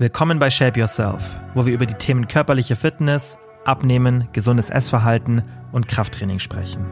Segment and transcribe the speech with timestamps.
[0.00, 5.88] Willkommen bei Shape Yourself, wo wir über die Themen körperliche Fitness, Abnehmen, gesundes Essverhalten und
[5.88, 6.86] Krafttraining sprechen.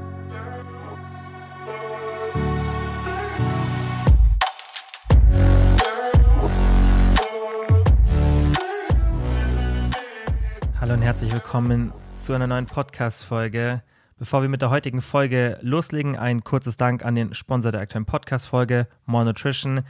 [10.80, 13.84] Hallo und herzlich willkommen zu einer neuen Podcast-Folge.
[14.18, 18.06] Bevor wir mit der heutigen Folge loslegen, ein kurzes Dank an den Sponsor der aktuellen
[18.06, 19.84] Podcast-Folge, More Nutrition.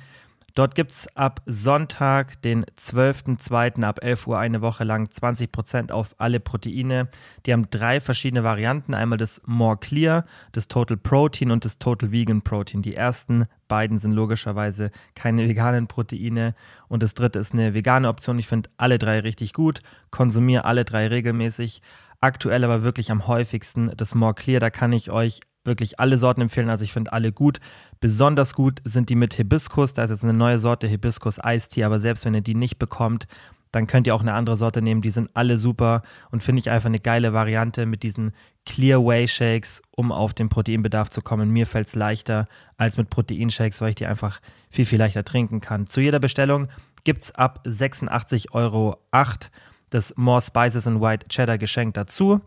[0.57, 3.85] Dort gibt es ab Sonntag, den 12.02.
[3.85, 7.09] ab 11 Uhr eine Woche lang 20% auf alle Proteine.
[7.45, 8.95] Die haben drei verschiedene Varianten.
[8.95, 12.81] Einmal das More Clear, das Total Protein und das Total Vegan Protein.
[12.81, 16.55] Die ersten beiden sind logischerweise keine veganen Proteine.
[16.89, 18.39] Und das dritte ist eine vegane Option.
[18.39, 19.81] Ich finde alle drei richtig gut.
[20.11, 21.83] Konsumiere alle drei regelmäßig.
[22.23, 24.61] Aktuell aber wirklich am häufigsten das More Clear.
[24.61, 26.71] Da kann ich euch wirklich alle Sorten empfehlen.
[26.71, 27.61] Also ich finde alle gut.
[28.01, 29.93] Besonders gut sind die mit Hibiskus.
[29.93, 33.27] Da ist jetzt eine neue Sorte Hibiskus Eistee, aber selbst wenn ihr die nicht bekommt,
[33.73, 35.03] dann könnt ihr auch eine andere Sorte nehmen.
[35.03, 38.33] Die sind alle super und finde ich einfach eine geile Variante mit diesen
[38.65, 41.51] Clear Whey Shakes, um auf den Proteinbedarf zu kommen.
[41.51, 45.61] Mir fällt es leichter als mit Proteinshakes, weil ich die einfach viel, viel leichter trinken
[45.61, 45.87] kann.
[45.87, 46.69] Zu jeder Bestellung
[47.05, 48.97] gibt es ab 86,08 Euro
[49.91, 52.41] das More Spices and White Cheddar Geschenk dazu.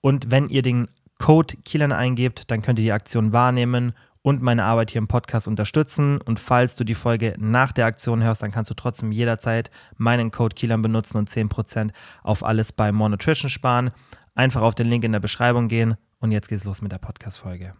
[0.00, 0.88] Und wenn ihr den
[1.20, 5.46] Code Kielan eingebt, dann könnt ihr die Aktion wahrnehmen und meine Arbeit hier im Podcast
[5.46, 6.18] unterstützen.
[6.18, 10.30] Und falls du die Folge nach der Aktion hörst, dann kannst du trotzdem jederzeit meinen
[10.30, 11.90] Code Kielan benutzen und 10%
[12.22, 13.90] auf alles bei More Nutrition sparen.
[14.34, 17.74] Einfach auf den Link in der Beschreibung gehen und jetzt geht's los mit der Podcast-Folge.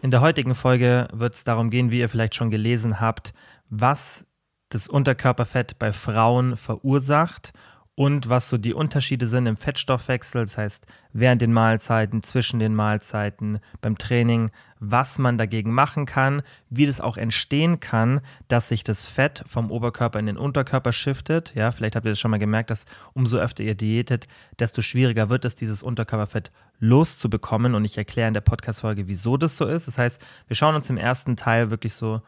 [0.00, 3.34] In der heutigen Folge wird es darum gehen, wie ihr vielleicht schon gelesen habt,
[3.68, 4.24] was
[4.70, 7.52] das Unterkörperfett bei Frauen verursacht
[7.96, 12.74] und was so die Unterschiede sind im Fettstoffwechsel, das heißt während den Mahlzeiten, zwischen den
[12.74, 18.84] Mahlzeiten, beim Training, was man dagegen machen kann, wie das auch entstehen kann, dass sich
[18.84, 21.54] das Fett vom Oberkörper in den Unterkörper shiftet.
[21.54, 24.26] Ja, vielleicht habt ihr das schon mal gemerkt, dass umso öfter ihr diätet,
[24.58, 27.74] desto schwieriger wird es, dieses Unterkörperfett loszubekommen.
[27.74, 29.88] Und ich erkläre in der Podcast-Folge, wieso das so ist.
[29.88, 32.20] Das heißt, wir schauen uns im ersten Teil wirklich so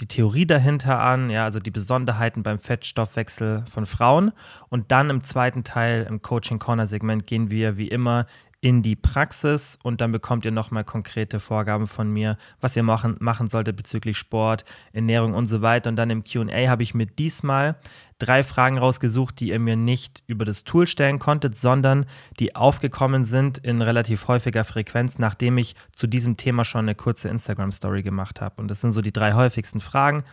[0.00, 4.32] die Theorie dahinter an, ja, also die Besonderheiten beim Fettstoffwechsel von Frauen.
[4.68, 8.26] Und dann im zweiten Teil, im Coaching Corner Segment, gehen wir wie immer
[8.60, 13.16] in die Praxis und dann bekommt ihr nochmal konkrete Vorgaben von mir, was ihr machen,
[13.20, 15.90] machen solltet bezüglich Sport, Ernährung und so weiter.
[15.90, 17.76] Und dann im QA habe ich mir diesmal
[18.18, 22.04] drei Fragen rausgesucht, die ihr mir nicht über das Tool stellen konntet, sondern
[22.40, 27.28] die aufgekommen sind in relativ häufiger Frequenz, nachdem ich zu diesem Thema schon eine kurze
[27.28, 28.60] Instagram-Story gemacht habe.
[28.60, 30.24] Und das sind so die drei häufigsten Fragen.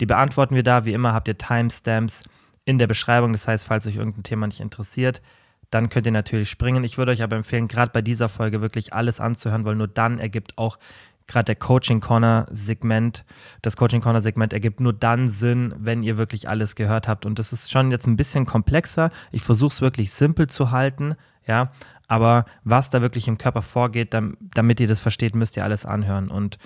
[0.00, 0.84] Die beantworten wir da.
[0.84, 2.22] Wie immer habt ihr Timestamps
[2.64, 3.32] in der Beschreibung.
[3.32, 5.20] Das heißt, falls euch irgendein Thema nicht interessiert,
[5.74, 6.84] dann könnt ihr natürlich springen.
[6.84, 10.20] Ich würde euch aber empfehlen, gerade bei dieser Folge wirklich alles anzuhören, weil nur dann
[10.20, 10.78] ergibt auch
[11.26, 13.24] gerade der Coaching Corner Segment,
[13.62, 17.26] das Coaching Corner Segment ergibt nur dann Sinn, wenn ihr wirklich alles gehört habt.
[17.26, 19.10] Und das ist schon jetzt ein bisschen komplexer.
[19.32, 21.72] Ich versuche es wirklich simpel zu halten, ja.
[22.06, 26.28] Aber was da wirklich im Körper vorgeht, damit ihr das versteht, müsst ihr alles anhören.
[26.28, 26.58] Und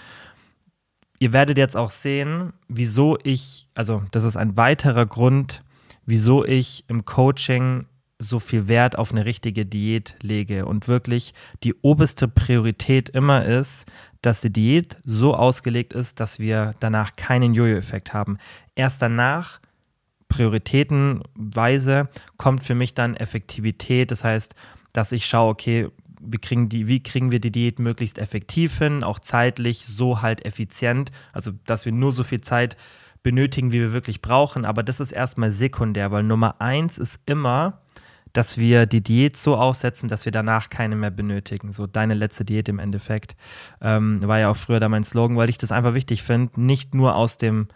[1.20, 5.62] ihr werdet jetzt auch sehen, wieso ich, also das ist ein weiterer Grund,
[6.04, 7.86] wieso ich im Coaching
[8.18, 13.86] so viel Wert auf eine richtige Diät lege und wirklich die oberste Priorität immer ist,
[14.22, 18.38] dass die Diät so ausgelegt ist, dass wir danach keinen Jojo-Effekt haben.
[18.74, 19.60] Erst danach,
[20.28, 24.10] prioritätenweise, kommt für mich dann Effektivität.
[24.10, 24.54] Das heißt,
[24.92, 25.88] dass ich schaue, okay,
[26.20, 30.44] wie kriegen, die, wie kriegen wir die Diät möglichst effektiv hin, auch zeitlich so halt
[30.44, 32.76] effizient, also dass wir nur so viel Zeit
[33.22, 34.64] benötigen, wie wir wirklich brauchen.
[34.64, 37.80] Aber das ist erstmal sekundär, weil Nummer eins ist immer,
[38.38, 41.72] dass wir die Diät so aussetzen, dass wir danach keine mehr benötigen.
[41.72, 43.34] So deine letzte Diät im Endeffekt.
[43.81, 46.94] Ähm, war ja auch früher da mein Slogan, weil ich das einfach wichtig finde, nicht
[46.94, 47.66] nur aus dem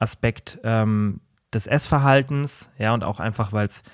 [0.00, 1.20] Aspekt ähm,
[1.54, 3.84] des Essverhaltens, ja, und auch einfach, weil es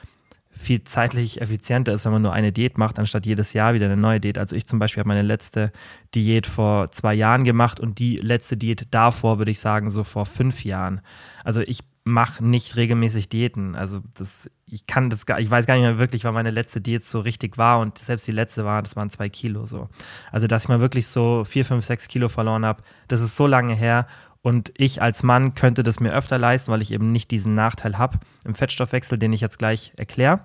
[0.48, 3.98] viel zeitlich effizienter ist, wenn man nur eine Diät macht, anstatt jedes Jahr wieder eine
[3.98, 4.38] neue Diät.
[4.38, 5.72] Also ich zum Beispiel habe meine letzte
[6.14, 10.24] Diät vor zwei Jahren gemacht und die letzte Diät davor, würde ich sagen, so vor
[10.24, 11.02] fünf Jahren.
[11.44, 13.74] Also ich mache nicht regelmäßig Diäten.
[13.74, 16.82] Also das, ich kann das gar, ich weiß gar nicht mehr wirklich, wann meine letzte
[16.82, 19.88] Diät so richtig war und selbst die letzte war, das waren zwei Kilo so.
[20.30, 23.46] Also dass ich mal wirklich so vier, fünf, sechs Kilo verloren habe, das ist so
[23.46, 24.06] lange her
[24.42, 27.96] und ich als Mann könnte das mir öfter leisten, weil ich eben nicht diesen Nachteil
[27.96, 30.40] habe im Fettstoffwechsel, den ich jetzt gleich erkläre.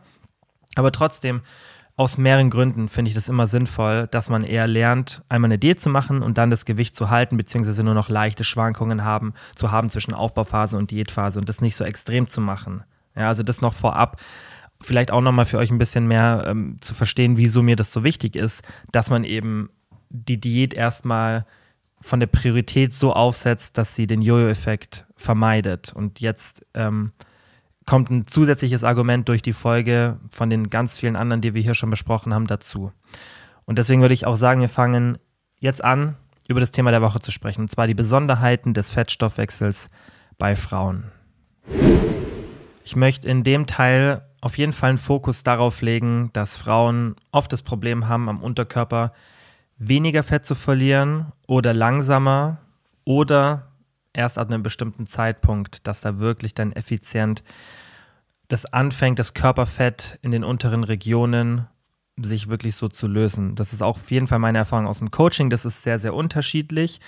[0.76, 1.42] Aber trotzdem
[2.00, 5.82] aus mehreren Gründen finde ich das immer sinnvoll, dass man eher lernt, einmal eine Diät
[5.82, 9.74] zu machen und dann das Gewicht zu halten, beziehungsweise nur noch leichte Schwankungen haben, zu
[9.74, 12.86] haben zwischen Aufbauphase und Diätphase und das nicht so extrem zu machen.
[13.18, 14.22] Ja, also das noch vorab.
[14.80, 18.06] Vielleicht auch nochmal für euch ein bisschen mehr ähm, zu verstehen, wieso mir das so
[18.06, 18.64] wichtig ist,
[18.94, 19.70] dass man eben
[20.08, 21.46] die Diät erstmal
[22.00, 25.92] von der Priorität so aufsetzt, dass sie den Jojo-Effekt vermeidet.
[25.94, 27.12] Und jetzt ähm,
[27.86, 31.74] kommt ein zusätzliches Argument durch die Folge von den ganz vielen anderen, die wir hier
[31.74, 32.92] schon besprochen haben, dazu.
[33.66, 35.18] Und deswegen würde ich auch sagen, wir fangen
[35.60, 36.16] jetzt an,
[36.48, 39.90] über das Thema der Woche zu sprechen, und zwar die Besonderheiten des Fettstoffwechsels
[40.38, 41.12] bei Frauen.
[42.84, 47.54] Ich möchte in dem Teil auf jeden Fall einen Fokus darauf legen, dass Frauen oft
[47.54, 49.14] das Problem haben, am Unterkörper
[49.78, 52.58] weniger Fett zu verlieren oder langsamer
[53.06, 53.69] oder
[54.20, 57.44] erst ab einem bestimmten Zeitpunkt, dass da wirklich dann effizient
[58.50, 61.68] das anfängt, das Körperfett in den unteren Regionen
[62.22, 63.56] sich wirklich so zu lösen.
[63.56, 65.50] Das ist auch auf jeden Fall meine Erfahrung aus dem Coaching.
[65.50, 67.00] Das ist sehr, sehr unterschiedlich.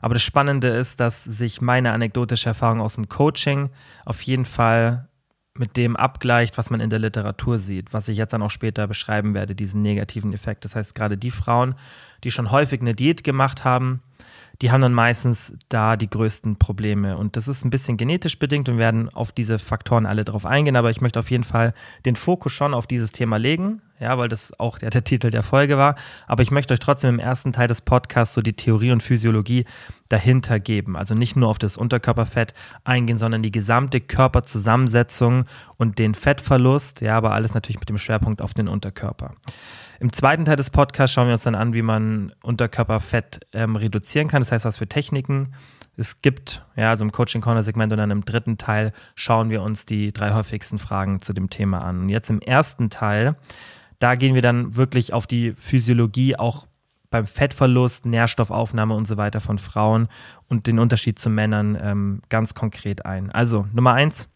[0.00, 3.70] Aber das Spannende ist, dass sich meine anekdotische Erfahrung aus dem Coaching
[4.04, 5.08] auf jeden Fall
[5.54, 8.86] mit dem abgleicht, was man in der Literatur sieht, was ich jetzt dann auch später
[8.86, 10.64] beschreiben werde, diesen negativen Effekt.
[10.64, 11.74] Das heißt, gerade die Frauen,
[12.22, 14.02] die schon häufig eine Diät gemacht haben,
[14.62, 17.16] die haben dann meistens da die größten Probleme.
[17.16, 20.76] Und das ist ein bisschen genetisch bedingt und werden auf diese Faktoren alle drauf eingehen.
[20.76, 21.72] Aber ich möchte auf jeden Fall
[22.04, 25.42] den Fokus schon auf dieses Thema legen, ja, weil das auch der, der Titel der
[25.42, 25.94] Folge war.
[26.26, 29.66] Aber ich möchte euch trotzdem im ersten Teil des Podcasts so die Theorie und Physiologie
[30.08, 30.96] dahinter geben.
[30.96, 32.54] Also nicht nur auf das Unterkörperfett
[32.84, 35.44] eingehen, sondern die gesamte Körperzusammensetzung
[35.76, 39.34] und den Fettverlust, ja, aber alles natürlich mit dem Schwerpunkt auf den Unterkörper.
[40.00, 44.28] Im zweiten Teil des Podcasts schauen wir uns dann an, wie man Unterkörperfett ähm, reduzieren
[44.28, 44.40] kann.
[44.40, 45.50] Das heißt, was für Techniken
[46.00, 46.64] es gibt.
[46.74, 50.12] Ja, also im Coaching Corner Segment und dann im dritten Teil schauen wir uns die
[50.12, 52.00] drei häufigsten Fragen zu dem Thema an.
[52.00, 53.36] Und jetzt im ersten Teil,
[54.00, 56.66] da gehen wir dann wirklich auf die Physiologie auch
[57.10, 60.08] beim Fettverlust, Nährstoffaufnahme und so weiter von Frauen
[60.48, 63.30] und den Unterschied zu Männern ähm, ganz konkret ein.
[63.30, 64.28] Also Nummer eins,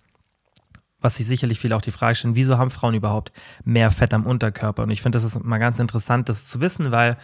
[1.01, 3.33] was sich sicherlich viele auch die Frage stellen, wieso haben Frauen überhaupt
[3.65, 4.83] mehr Fett am Unterkörper?
[4.83, 7.17] Und ich finde, das ist mal ganz interessant, das zu wissen, weil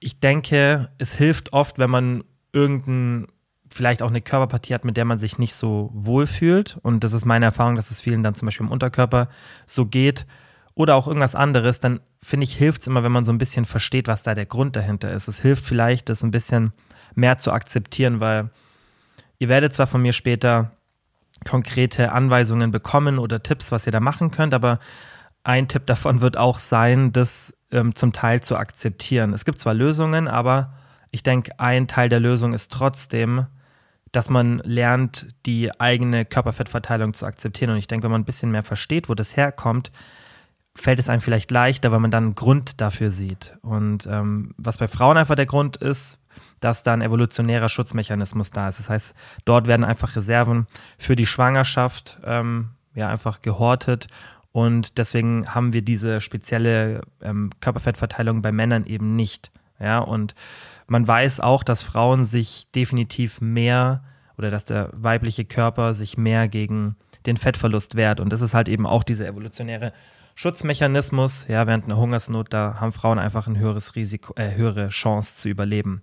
[0.00, 3.28] ich denke, es hilft oft, wenn man irgendein
[3.70, 6.78] vielleicht auch eine Körperpartie hat, mit der man sich nicht so wohl fühlt.
[6.82, 9.28] Und das ist meine Erfahrung, dass es vielen dann zum Beispiel im Unterkörper
[9.66, 10.26] so geht
[10.74, 13.64] oder auch irgendwas anderes, dann finde ich, hilft es immer, wenn man so ein bisschen
[13.64, 15.28] versteht, was da der Grund dahinter ist.
[15.28, 16.72] Es hilft vielleicht, das ein bisschen
[17.14, 18.50] mehr zu akzeptieren, weil
[19.38, 20.72] ihr werdet zwar von mir später
[21.44, 24.80] konkrete Anweisungen bekommen oder Tipps, was ihr da machen könnt, aber
[25.44, 29.32] ein Tipp davon wird auch sein, das ähm, zum Teil zu akzeptieren.
[29.32, 30.72] Es gibt zwar Lösungen, aber
[31.10, 33.46] ich denke, ein Teil der Lösung ist trotzdem,
[34.10, 37.70] dass man lernt, die eigene Körperfettverteilung zu akzeptieren.
[37.70, 39.92] Und ich denke, wenn man ein bisschen mehr versteht, wo das herkommt,
[40.76, 43.56] fällt es einem vielleicht leichter, weil man dann einen Grund dafür sieht.
[43.62, 46.18] Und ähm, was bei Frauen einfach der Grund ist,
[46.60, 48.80] dass da ein evolutionärer Schutzmechanismus da ist.
[48.80, 50.66] Das heißt, dort werden einfach Reserven
[50.98, 54.08] für die Schwangerschaft ähm, ja einfach gehortet
[54.54, 59.50] und deswegen haben wir diese spezielle ähm, Körperfettverteilung bei Männern eben nicht.
[59.80, 60.36] Ja, und
[60.86, 64.04] man weiß auch, dass Frauen sich definitiv mehr
[64.38, 66.94] oder dass der weibliche Körper sich mehr gegen
[67.26, 68.20] den Fettverlust wehrt.
[68.20, 69.92] Und das ist halt eben auch diese evolutionäre
[70.34, 71.46] Schutzmechanismus.
[71.48, 75.48] Ja, während einer Hungersnot, da haben Frauen einfach ein höheres Risiko, äh, höhere Chance zu
[75.48, 76.02] überleben.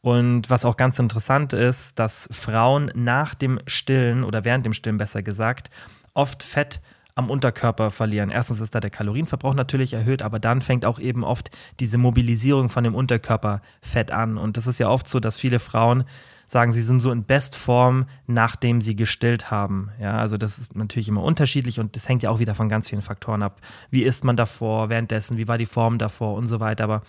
[0.00, 4.98] Und was auch ganz interessant ist, dass Frauen nach dem Stillen oder während dem Stillen
[4.98, 5.70] besser gesagt
[6.14, 6.80] oft Fett
[7.14, 8.30] am Unterkörper verlieren.
[8.30, 12.68] Erstens ist da der Kalorienverbrauch natürlich erhöht, aber dann fängt auch eben oft diese Mobilisierung
[12.68, 14.38] von dem Unterkörperfett an.
[14.38, 16.04] Und das ist ja oft so, dass viele Frauen
[16.50, 19.90] sagen, sie sind so in Bestform, nachdem sie gestillt haben.
[20.00, 22.88] Ja, also das ist natürlich immer unterschiedlich und das hängt ja auch wieder von ganz
[22.88, 23.60] vielen Faktoren ab.
[23.90, 26.82] Wie ist man davor, währenddessen, wie war die Form davor und so weiter.
[26.82, 27.02] Aber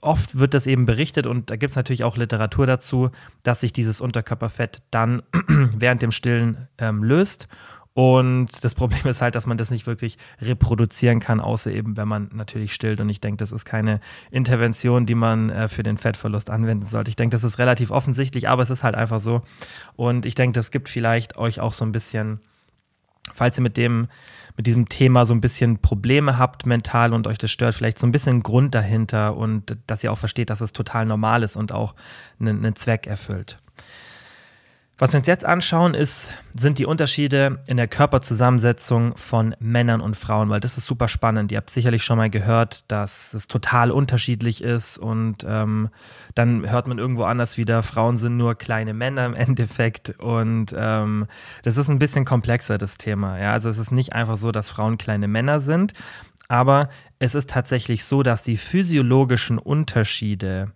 [0.00, 3.10] oft wird das eben berichtet und da gibt es natürlich auch Literatur dazu,
[3.42, 5.22] dass sich dieses Unterkörperfett dann
[5.76, 7.48] während dem Stillen ähm, löst
[7.98, 12.06] und das Problem ist halt, dass man das nicht wirklich reproduzieren kann, außer eben, wenn
[12.06, 13.00] man natürlich stillt.
[13.00, 13.98] Und ich denke, das ist keine
[14.30, 17.08] Intervention, die man äh, für den Fettverlust anwenden sollte.
[17.08, 19.42] Ich denke, das ist relativ offensichtlich, aber es ist halt einfach so.
[19.96, 22.38] Und ich denke, das gibt vielleicht euch auch so ein bisschen,
[23.34, 24.06] falls ihr mit dem,
[24.56, 28.06] mit diesem Thema so ein bisschen Probleme habt mental und euch das stört, vielleicht so
[28.06, 31.72] ein bisschen Grund dahinter und dass ihr auch versteht, dass es total normal ist und
[31.72, 31.96] auch
[32.38, 33.58] einen, einen Zweck erfüllt.
[35.00, 40.16] Was wir uns jetzt anschauen, ist, sind die Unterschiede in der Körperzusammensetzung von Männern und
[40.16, 41.52] Frauen, weil das ist super spannend.
[41.52, 45.90] Ihr habt sicherlich schon mal gehört, dass es total unterschiedlich ist und ähm,
[46.34, 51.28] dann hört man irgendwo anders wieder, Frauen sind nur kleine Männer im Endeffekt und ähm,
[51.62, 53.38] das ist ein bisschen komplexer, das Thema.
[53.38, 53.52] Ja?
[53.52, 55.92] Also es ist nicht einfach so, dass Frauen kleine Männer sind,
[56.48, 56.88] aber
[57.20, 60.72] es ist tatsächlich so, dass die physiologischen Unterschiede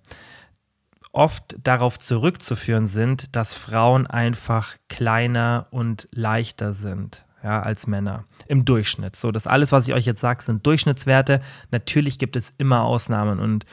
[1.13, 7.25] oft darauf zurückzuführen sind, dass Frauen einfach kleiner und leichter sind.
[7.45, 9.17] Ja, als Männer im Durchschnitt.
[9.17, 11.41] So, das alles, was ich euch jetzt sage, sind Durchschnittswerte.
[11.73, 13.67] Natürlich gibt es immer Ausnahmen und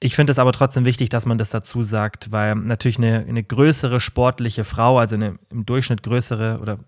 [0.00, 3.44] ich finde es aber trotzdem wichtig, dass man das dazu sagt, weil natürlich eine, eine
[3.44, 6.80] größere sportliche Frau, also eine im Durchschnitt größere oder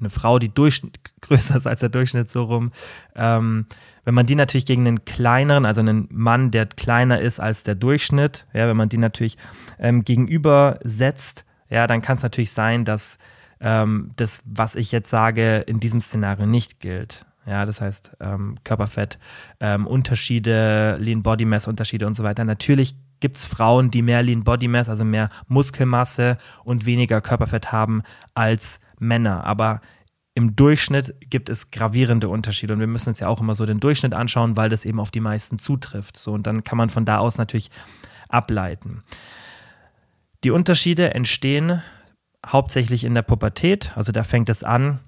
[0.00, 0.52] eine Frau, die
[1.20, 2.72] größer ist als der Durchschnitt so rum,
[3.14, 3.66] ähm,
[4.04, 7.74] wenn man die natürlich gegen einen kleineren, also einen Mann, der kleiner ist als der
[7.74, 9.36] Durchschnitt, ja, wenn man die natürlich
[9.78, 13.18] ähm, gegenüber setzt, ja, dann kann es natürlich sein, dass
[13.60, 17.24] ähm, das, was ich jetzt sage, in diesem Szenario nicht gilt.
[17.46, 19.18] Ja, das heißt ähm, Körperfett,
[19.60, 22.44] ähm, Unterschiede, Lean Body Mass Unterschiede und so weiter.
[22.44, 27.72] Natürlich gibt es Frauen, die mehr Lean Body Mass, also mehr Muskelmasse und weniger Körperfett
[27.72, 28.02] haben
[28.34, 29.44] als Männer.
[29.44, 29.80] Aber
[30.34, 33.80] im Durchschnitt gibt es gravierende Unterschiede und wir müssen uns ja auch immer so den
[33.80, 36.16] Durchschnitt anschauen, weil das eben auf die meisten zutrifft.
[36.16, 37.70] So und dann kann man von da aus natürlich
[38.28, 39.02] ableiten.
[40.44, 41.82] Die Unterschiede entstehen
[42.44, 45.00] hauptsächlich in der Pubertät, also da fängt es an,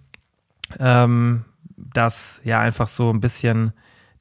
[0.78, 1.44] ähm,
[1.76, 3.72] dass ja einfach so ein bisschen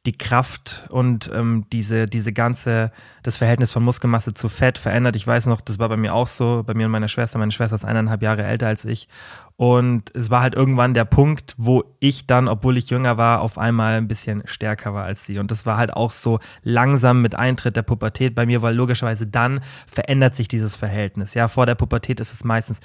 [0.05, 2.91] die Kraft und ähm, diese, diese ganze,
[3.23, 5.15] das Verhältnis von Muskelmasse zu Fett verändert.
[5.15, 7.39] Ich weiß noch, das war bei mir auch so, bei mir und meiner Schwester.
[7.39, 9.07] Meine Schwester ist eineinhalb Jahre älter als ich.
[9.55, 13.57] Und es war halt irgendwann der Punkt, wo ich dann, obwohl ich jünger war, auf
[13.57, 15.39] einmal ein bisschen stärker war als sie.
[15.39, 19.27] Und das war halt auch so langsam mit Eintritt der Pubertät bei mir, weil logischerweise
[19.27, 21.33] dann verändert sich dieses Verhältnis.
[21.33, 22.81] Ja, vor der Pubertät ist es meistens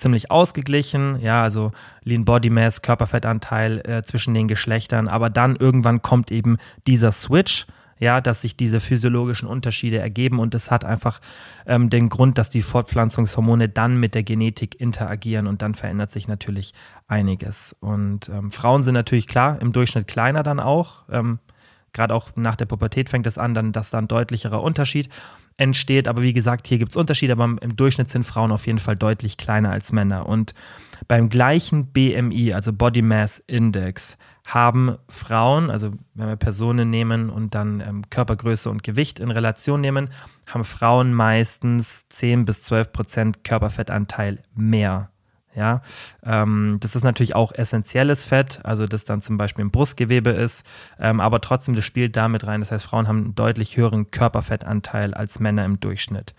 [0.00, 6.02] ziemlich ausgeglichen, ja, also Lean Body Mass, Körperfettanteil äh, zwischen den Geschlechtern, aber dann irgendwann
[6.02, 7.66] kommt eben dieser Switch,
[8.00, 11.20] ja, dass sich diese physiologischen Unterschiede ergeben und es hat einfach
[11.66, 16.26] ähm, den Grund, dass die Fortpflanzungshormone dann mit der Genetik interagieren und dann verändert sich
[16.26, 16.72] natürlich
[17.06, 17.76] einiges.
[17.80, 21.04] Und ähm, Frauen sind natürlich klar im Durchschnitt kleiner dann auch.
[21.10, 21.38] Ähm,
[21.92, 25.10] Gerade auch nach der Pubertät fängt es an, dann, dass da ein deutlicherer Unterschied
[25.56, 26.08] entsteht.
[26.08, 28.96] Aber wie gesagt, hier gibt es Unterschiede, aber im Durchschnitt sind Frauen auf jeden Fall
[28.96, 30.26] deutlich kleiner als Männer.
[30.26, 30.54] Und
[31.08, 34.16] beim gleichen BMI, also Body Mass Index,
[34.46, 39.80] haben Frauen, also wenn wir Personen nehmen und dann ähm, Körpergröße und Gewicht in Relation
[39.80, 40.10] nehmen,
[40.48, 45.10] haben Frauen meistens 10 bis 12 Prozent Körperfettanteil mehr
[45.54, 45.82] ja,
[46.24, 50.64] ähm, das ist natürlich auch essentielles Fett, also das dann zum Beispiel im Brustgewebe ist,
[50.98, 52.60] ähm, aber trotzdem, das spielt damit rein.
[52.60, 56.34] Das heißt, Frauen haben einen deutlich höheren Körperfettanteil als Männer im Durchschnitt.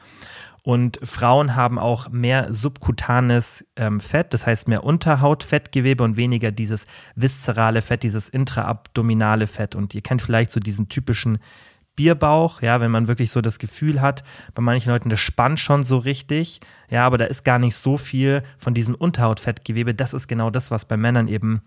[0.63, 6.85] Und Frauen haben auch mehr subkutanes ähm, Fett, das heißt mehr Unterhautfettgewebe und weniger dieses
[7.15, 9.73] viszerale Fett, dieses intraabdominale Fett.
[9.73, 11.39] Und ihr kennt vielleicht so diesen typischen
[12.01, 14.23] Bierbauch, ja, wenn man wirklich so das Gefühl hat,
[14.55, 17.95] bei manchen Leuten, das spannt schon so richtig, ja, aber da ist gar nicht so
[17.95, 19.93] viel von diesem Unterhautfettgewebe.
[19.93, 21.61] Das ist genau das, was bei Männern eben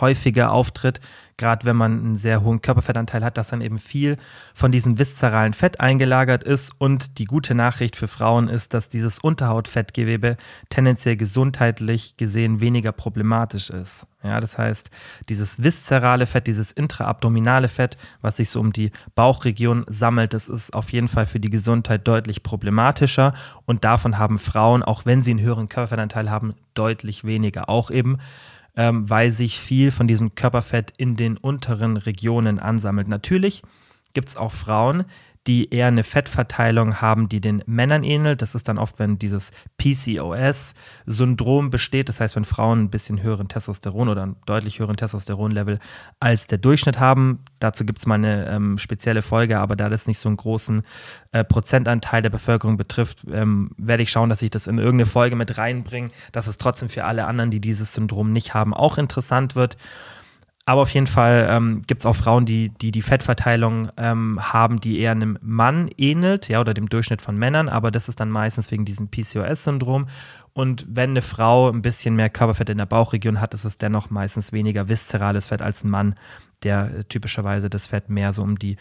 [0.00, 1.00] häufiger auftritt,
[1.36, 4.16] gerade wenn man einen sehr hohen Körperfettanteil hat, dass dann eben viel
[4.54, 6.72] von diesem viszeralen Fett eingelagert ist.
[6.78, 10.36] Und die gute Nachricht für Frauen ist, dass dieses Unterhautfettgewebe
[10.68, 14.06] tendenziell gesundheitlich gesehen weniger problematisch ist.
[14.22, 14.88] Ja, das heißt,
[15.28, 20.72] dieses viszerale Fett, dieses intraabdominale Fett, was sich so um die Bauchregion sammelt, das ist
[20.72, 23.34] auf jeden Fall für die Gesundheit deutlich problematischer.
[23.66, 27.68] Und davon haben Frauen, auch wenn sie einen höheren Körperfettanteil haben, deutlich weniger.
[27.68, 28.18] Auch eben
[28.76, 33.08] ähm, weil sich viel von diesem Körperfett in den unteren Regionen ansammelt.
[33.08, 33.62] Natürlich
[34.14, 35.04] gibt es auch Frauen,
[35.46, 38.42] die eher eine Fettverteilung haben, die den Männern ähnelt.
[38.42, 42.08] Das ist dann oft, wenn dieses PCOS-Syndrom besteht.
[42.08, 45.80] Das heißt, wenn Frauen ein bisschen höheren Testosteron oder einen deutlich höheren Testosteronlevel
[46.20, 47.40] als der Durchschnitt haben.
[47.58, 50.82] Dazu gibt es mal eine ähm, spezielle Folge, aber da das nicht so einen großen
[51.32, 55.34] äh, Prozentanteil der Bevölkerung betrifft, ähm, werde ich schauen, dass ich das in irgendeine Folge
[55.34, 59.56] mit reinbringe, dass es trotzdem für alle anderen, die dieses Syndrom nicht haben, auch interessant
[59.56, 59.76] wird.
[60.64, 64.80] Aber auf jeden Fall ähm, gibt es auch Frauen, die, die die Fettverteilung ähm, haben,
[64.80, 68.30] die eher einem Mann ähnelt, ja, oder dem Durchschnitt von Männern, aber das ist dann
[68.30, 70.06] meistens wegen diesem PCOS-Syndrom.
[70.52, 74.10] Und wenn eine Frau ein bisschen mehr Körperfett in der Bauchregion hat, ist es dennoch
[74.10, 76.14] meistens weniger viszerales Fett als ein Mann,
[76.62, 78.76] der typischerweise das Fett mehr so um die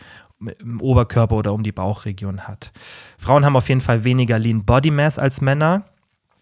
[0.60, 2.72] im Oberkörper oder um die Bauchregion hat.
[3.18, 5.86] Frauen haben auf jeden Fall weniger Lean Body Mass als Männer.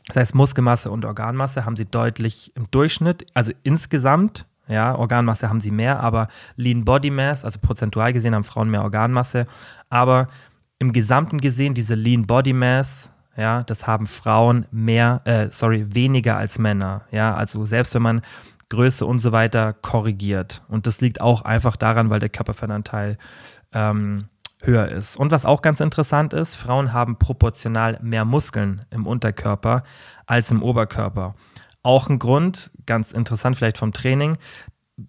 [0.07, 5.61] Das heißt, Muskelmasse und Organmasse haben sie deutlich im Durchschnitt, also insgesamt ja, Organmasse haben
[5.61, 9.45] sie mehr, aber Lean Body Mass, also prozentual gesehen, haben Frauen mehr Organmasse.
[9.89, 10.27] Aber
[10.77, 16.37] im Gesamten gesehen, diese Lean Body Mass, ja, das haben Frauen mehr, äh, sorry, weniger
[16.37, 17.01] als Männer.
[17.11, 18.21] Ja, also selbst wenn man
[18.69, 20.61] Größe und so weiter korrigiert.
[20.67, 23.17] Und das liegt auch einfach daran, weil der Körperfettanteil
[23.73, 24.25] ähm,
[24.61, 25.17] höher ist.
[25.17, 29.83] Und was auch ganz interessant ist, Frauen haben proportional mehr Muskeln im Unterkörper
[30.27, 31.33] als im Oberkörper.
[31.83, 34.37] Auch ein Grund, ganz interessant vielleicht vom Training,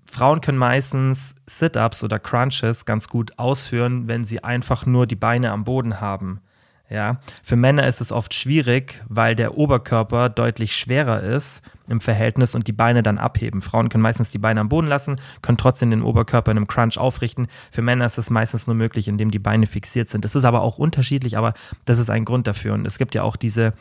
[0.06, 5.50] Frauen können meistens Sit-ups oder Crunches ganz gut ausführen, wenn sie einfach nur die Beine
[5.50, 6.40] am Boden haben.
[6.90, 12.56] Ja, für Männer ist es oft schwierig, weil der Oberkörper deutlich schwerer ist im Verhältnis
[12.56, 13.62] und die Beine dann abheben.
[13.62, 16.98] Frauen können meistens die Beine am Boden lassen, können trotzdem den Oberkörper in einem Crunch
[16.98, 17.46] aufrichten.
[17.70, 20.24] Für Männer ist es meistens nur möglich, indem die Beine fixiert sind.
[20.24, 21.54] Das ist aber auch unterschiedlich, aber
[21.84, 22.74] das ist ein Grund dafür.
[22.74, 23.72] Und es gibt ja auch diese,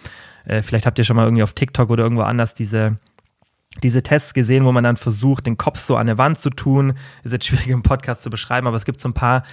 [0.45, 2.97] äh, vielleicht habt ihr schon mal irgendwie auf TikTok oder irgendwo anders diese
[3.83, 6.95] diese Tests gesehen, wo man dann versucht, den Kopf so an der Wand zu tun.
[7.23, 9.43] Ist jetzt schwierig im Podcast zu beschreiben, aber es gibt so ein paar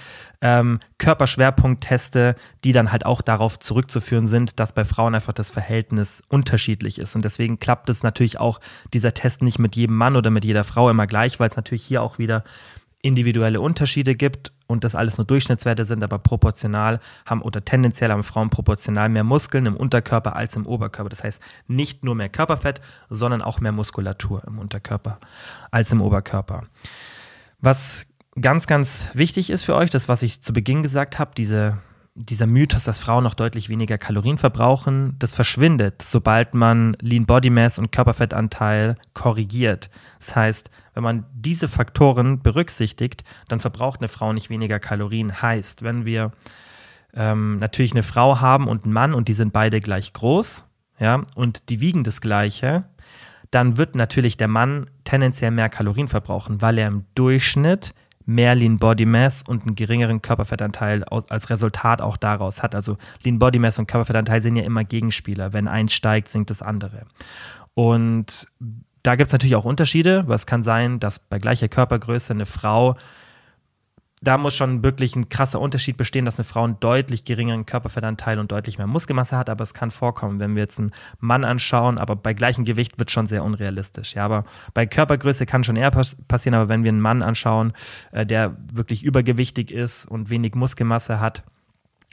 [0.41, 6.23] ähm, Körperschwerpunktteste, die dann halt auch darauf zurückzuführen sind, dass bei Frauen einfach das Verhältnis
[6.29, 7.15] unterschiedlich ist.
[7.15, 8.59] Und deswegen klappt es natürlich auch
[8.93, 11.83] dieser Test nicht mit jedem Mann oder mit jeder Frau immer gleich, weil es natürlich
[11.83, 12.43] hier auch wieder
[13.01, 18.23] individuelle Unterschiede gibt und das alles nur Durchschnittswerte sind, aber proportional haben oder tendenziell haben
[18.23, 21.09] Frauen proportional mehr Muskeln im Unterkörper als im Oberkörper.
[21.09, 25.19] Das heißt nicht nur mehr Körperfett, sondern auch mehr Muskulatur im Unterkörper
[25.71, 26.63] als im Oberkörper.
[27.59, 28.05] Was
[28.39, 31.79] ganz, ganz wichtig ist für euch, das, was ich zu Beginn gesagt habe, diese
[32.17, 37.51] dieser Mythos, dass Frauen noch deutlich weniger Kalorien verbrauchen, das verschwindet, sobald man Lean Body
[37.51, 39.91] Mass und Körperfettanteil korrigiert.
[40.19, 45.43] Das heißt, wenn man diese Faktoren berücksichtigt, dann verbraucht eine Frau nicht weniger Kalorien.
[45.43, 46.31] Heißt, wenn wir
[47.13, 50.63] ähm, natürlich eine Frau haben und einen Mann und die sind beide gleich groß,
[50.99, 52.85] ja, und die wiegen das Gleiche,
[53.51, 57.93] dann wird natürlich der Mann tendenziell mehr Kalorien verbrauchen, weil er im Durchschnitt
[58.25, 62.73] mehr Lean Body Mass und einen geringeren Körperfettanteil als Resultat auch daraus hat.
[62.73, 65.53] Also Lean Body Mass und Körperfettanteil sind ja immer Gegenspieler.
[65.53, 67.05] Wenn eins steigt, sinkt das andere.
[67.75, 68.47] Und
[69.07, 72.45] da gibt es natürlich auch Unterschiede, aber es kann sein, dass bei gleicher Körpergröße eine
[72.45, 72.97] Frau
[74.21, 78.39] da muss schon wirklich ein krasser Unterschied bestehen, dass eine Frau einen deutlich geringeren Körperfettanteil
[78.39, 81.99] und deutlich mehr Muskelmasse hat, aber es kann vorkommen, wenn wir jetzt einen Mann anschauen,
[81.99, 84.15] aber bei gleichem Gewicht wird schon sehr unrealistisch.
[84.15, 87.73] Ja, aber bei Körpergröße kann schon eher passieren, aber wenn wir einen Mann anschauen,
[88.11, 91.43] äh, der wirklich übergewichtig ist und wenig Muskelmasse hat,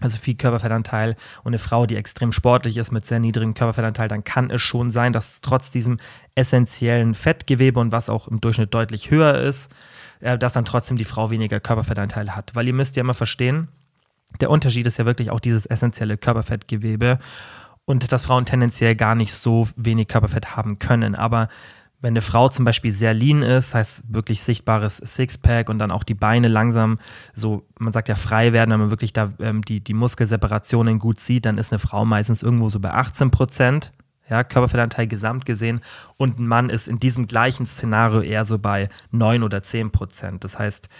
[0.01, 4.25] also viel Körperfettanteil und eine Frau, die extrem sportlich ist mit sehr niedrigem Körperfettanteil, dann
[4.25, 5.99] kann es schon sein, dass trotz diesem
[6.35, 9.71] essentiellen Fettgewebe und was auch im Durchschnitt deutlich höher ist,
[10.21, 12.55] äh, dass dann trotzdem die Frau weniger Körperfettanteil hat.
[12.55, 13.69] Weil ihr müsst ja immer verstehen,
[14.41, 17.21] der Unterschied ist ja wirklich auch dieses essentielle Körperfettgewebe
[17.85, 21.15] und dass Frauen tendenziell gar nicht so wenig Körperfett haben können.
[21.15, 21.49] Aber
[22.05, 26.05] wenn eine Frau zum Beispiel sehr lean ist, heißt wirklich sichtbares Sixpack und dann auch
[26.05, 26.99] die Beine langsam
[27.35, 31.19] so, man sagt ja frei werden, wenn man wirklich da ähm, die, die Muskelseparationen gut
[31.19, 33.91] sieht, dann ist eine Frau meistens irgendwo so bei 18 Prozent
[34.29, 35.81] ja, Körperfettanteil gesamt gesehen
[36.19, 40.45] und ein Mann ist in diesem gleichen Szenario eher so bei 9 oder 10 Prozent.
[40.45, 40.91] Das heißt,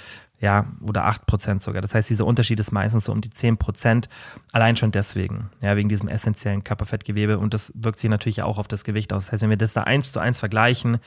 [0.45, 1.81] ja, oder 8 Prozent sogar.
[1.81, 4.11] Das heißt, dieser Unterschied ist meistens so um die 10 Prozent,
[4.53, 8.69] allein schon deswegen, ja, wegen diesem essentiellen Körperfettgewebe und das wirkt sich natürlich auch auf
[8.69, 9.25] das Gewicht aus.
[9.25, 10.99] Das heißt, wenn wir das da eins zu eins vergleichen,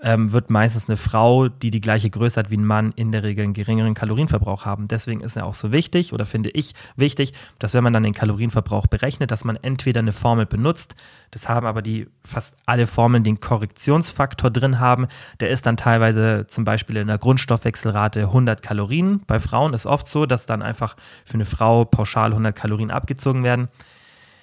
[0.00, 3.24] ähm, wird meistens eine Frau, die die gleiche Größe hat wie ein Mann, in der
[3.24, 4.86] Regel einen geringeren Kalorienverbrauch haben.
[4.86, 8.14] Deswegen ist es auch so wichtig oder finde ich wichtig, dass wenn man dann den
[8.14, 10.94] Kalorienverbrauch berechnet, dass man entweder eine Formel benutzt,
[11.32, 15.08] das haben aber die fast alle Formeln den Korrektionsfaktor drin haben,
[15.40, 19.22] der ist dann teilweise zum Beispiel in der Grundstoffwechselrate 100 Kalorien.
[19.26, 23.42] Bei Frauen ist oft so, dass dann einfach für eine Frau pauschal 100 Kalorien abgezogen
[23.42, 23.68] werden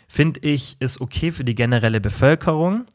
[0.07, 2.85] finde ich, ist okay für die generelle Bevölkerung.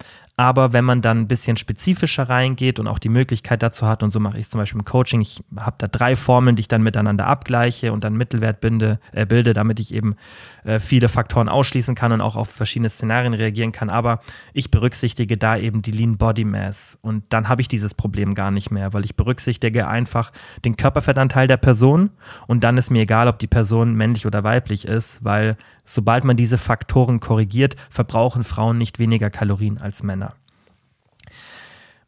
[0.41, 4.11] Aber wenn man dann ein bisschen spezifischer reingeht und auch die Möglichkeit dazu hat, und
[4.11, 6.69] so mache ich es zum Beispiel im Coaching, ich habe da drei Formeln, die ich
[6.69, 10.17] dann miteinander abgleiche und dann Mittelwert binde, äh, bilde, damit ich eben
[10.65, 13.91] äh, viele Faktoren ausschließen kann und auch auf verschiedene Szenarien reagieren kann.
[13.91, 14.21] Aber
[14.53, 16.99] ich berücksichtige da eben die Lean Body Mass.
[17.03, 20.33] Und dann habe ich dieses Problem gar nicht mehr, weil ich berücksichtige einfach
[20.65, 22.11] den Körperfettanteil der Person
[22.47, 26.37] und dann ist mir egal, ob die Person männlich oder weiblich ist, weil sobald man
[26.37, 30.35] diese Faktoren korrigiert, verbrauchen Frauen nicht weniger Kalorien als Männer.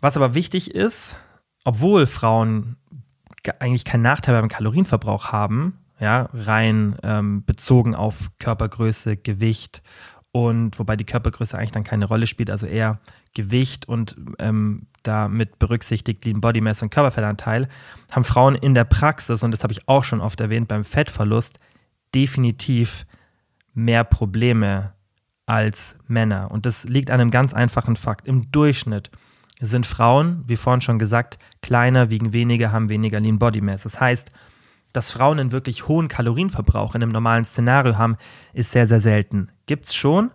[0.01, 1.17] Was aber wichtig ist,
[1.65, 2.77] obwohl Frauen
[3.59, 9.85] eigentlich keinen Nachteil beim Kalorienverbrauch haben, ja, rein ähm, bezogen auf Körpergröße, Gewicht
[10.33, 12.99] und wobei die Körpergröße eigentlich dann keine Rolle spielt, also eher
[13.35, 17.69] Gewicht und ähm, damit berücksichtigt Lean Body Mass und Körperfettanteil,
[18.11, 21.61] haben Frauen in der Praxis, und das habe ich auch schon oft erwähnt, beim Fettverlust
[22.13, 23.07] definitiv
[23.73, 24.95] mehr Probleme
[25.47, 26.51] als Männer.
[26.51, 28.27] Und das liegt an einem ganz einfachen Fakt.
[28.27, 29.13] Im Durchschnitt
[29.61, 33.85] sind Frauen, wie vorhin schon gesagt, kleiner, wiegen weniger, haben weniger Lean Body Mass.
[33.85, 34.33] Das heißt,
[34.93, 38.17] dass Frauen einen wirklich hohen Kalorienverbrauch in einem normalen Szenario haben,
[38.53, 39.51] ist sehr, sehr selten.
[39.67, 40.31] Gibt es schon,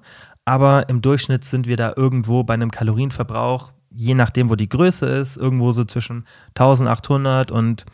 [0.45, 5.05] aber im Durchschnitt sind wir da irgendwo bei einem Kalorienverbrauch, je nachdem, wo die Größe
[5.05, 7.85] ist, irgendwo so zwischen 1800 und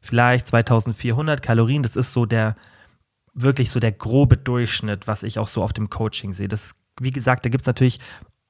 [0.00, 1.82] vielleicht 2400 Kalorien.
[1.82, 2.56] Das ist so der
[3.34, 6.48] wirklich so der grobe Durchschnitt, was ich auch so auf dem Coaching sehe.
[6.48, 8.00] Das wie gesagt, da gibt es natürlich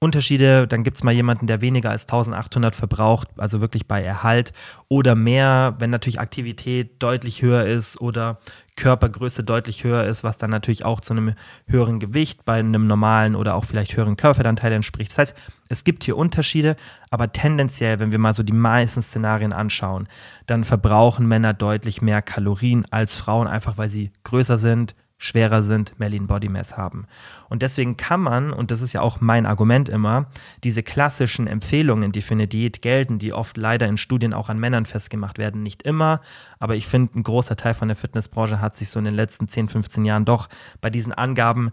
[0.03, 4.53] Unterschiede, dann gibt es mal jemanden, der weniger als 1800 verbraucht, also wirklich bei Erhalt
[4.89, 8.39] oder mehr, wenn natürlich Aktivität deutlich höher ist oder
[8.77, 11.35] Körpergröße deutlich höher ist, was dann natürlich auch zu einem
[11.67, 15.13] höheren Gewicht bei einem normalen oder auch vielleicht höheren Körperfettanteil entspricht.
[15.13, 15.35] Das heißt,
[15.69, 16.77] es gibt hier Unterschiede,
[17.11, 20.09] aber tendenziell, wenn wir mal so die meisten Szenarien anschauen,
[20.47, 26.01] dann verbrauchen Männer deutlich mehr Kalorien als Frauen, einfach weil sie größer sind, schwerer sind,
[26.01, 27.07] mehr Lean Body Mass haben.
[27.49, 30.27] Und deswegen kann man, und das ist ja auch mein Argument immer,
[30.65, 34.59] diese klassischen Empfehlungen, die für eine Diät gelten, die oft leider in Studien auch an
[34.59, 36.23] Männern festgemacht werden, nicht immer,
[36.59, 39.47] aber ich finde, ein großer Teil von der Fitnessbranche hat sich so in den letzten
[39.47, 40.49] 10, 15 Jahren doch
[40.81, 41.71] bei diesen Angaben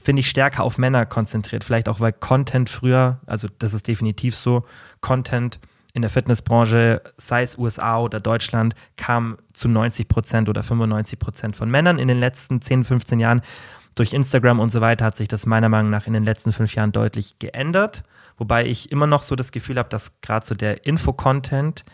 [0.00, 1.64] finde ich, stärker auf Männer konzentriert.
[1.64, 4.64] Vielleicht auch, weil Content früher, also das ist definitiv so,
[5.00, 5.60] Content
[5.94, 11.56] in der Fitnessbranche, sei es USA oder Deutschland, kam zu 90 Prozent oder 95 Prozent
[11.56, 13.42] von Männern in den letzten 10, 15 Jahren.
[13.94, 16.74] Durch Instagram und so weiter hat sich das meiner Meinung nach in den letzten fünf
[16.74, 18.04] Jahren deutlich geändert.
[18.38, 21.84] Wobei ich immer noch so das Gefühl habe, dass gerade so der Info-Content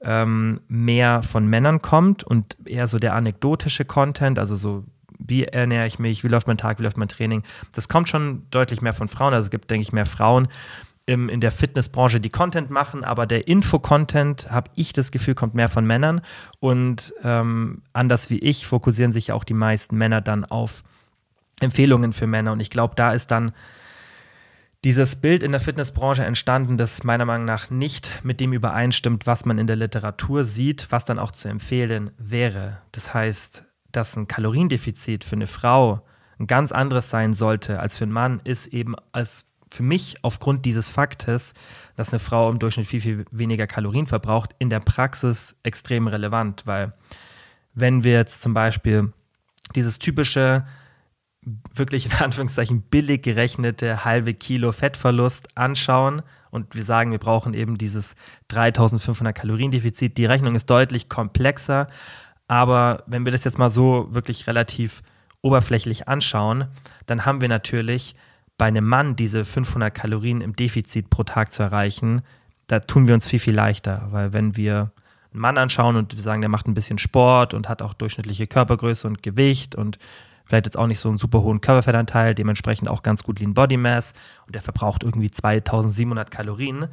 [0.00, 4.84] ähm, mehr von Männern kommt und eher so der anekdotische Content, also so
[5.18, 7.42] wie ernähre ich mich, wie läuft mein Tag, wie läuft mein Training.
[7.74, 9.34] Das kommt schon deutlich mehr von Frauen.
[9.34, 10.48] Also es gibt, denke ich, mehr Frauen
[11.06, 15.54] im, in der Fitnessbranche, die Content machen, aber der Info-Content, habe ich das Gefühl, kommt
[15.54, 16.20] mehr von Männern.
[16.60, 20.82] Und ähm, anders wie ich fokussieren sich auch die meisten Männer dann auf
[21.60, 22.52] Empfehlungen für Männer.
[22.52, 23.52] Und ich glaube, da ist dann
[24.84, 29.44] dieses Bild in der Fitnessbranche entstanden, das meiner Meinung nach nicht mit dem übereinstimmt, was
[29.44, 32.78] man in der Literatur sieht, was dann auch zu empfehlen wäre.
[32.90, 36.04] Das heißt, dass ein Kaloriendefizit für eine Frau
[36.38, 40.64] ein ganz anderes sein sollte als für einen Mann, ist eben als für mich aufgrund
[40.64, 41.54] dieses Faktes,
[41.96, 46.66] dass eine Frau im Durchschnitt viel, viel weniger Kalorien verbraucht, in der Praxis extrem relevant,
[46.66, 46.92] weil
[47.74, 49.12] wenn wir jetzt zum Beispiel
[49.74, 50.66] dieses typische,
[51.74, 57.78] wirklich in Anführungszeichen billig gerechnete halbe Kilo Fettverlust anschauen und wir sagen, wir brauchen eben
[57.78, 58.14] dieses
[58.48, 61.88] 3500 Kaloriendefizit, die Rechnung ist deutlich komplexer,
[62.46, 65.02] aber wenn wir das jetzt mal so wirklich relativ
[65.40, 66.68] oberflächlich anschauen,
[67.06, 68.14] dann haben wir natürlich
[68.62, 72.22] bei einem Mann diese 500 Kalorien im Defizit pro Tag zu erreichen,
[72.68, 74.92] da tun wir uns viel, viel leichter, weil wenn wir
[75.32, 79.08] einen Mann anschauen und sagen, der macht ein bisschen Sport und hat auch durchschnittliche Körpergröße
[79.08, 79.98] und Gewicht und
[80.44, 83.76] vielleicht jetzt auch nicht so einen super hohen Körperfettanteil, dementsprechend auch ganz gut Lean Body
[83.76, 84.14] Mass
[84.46, 86.86] und der verbraucht irgendwie 2700 Kalorien,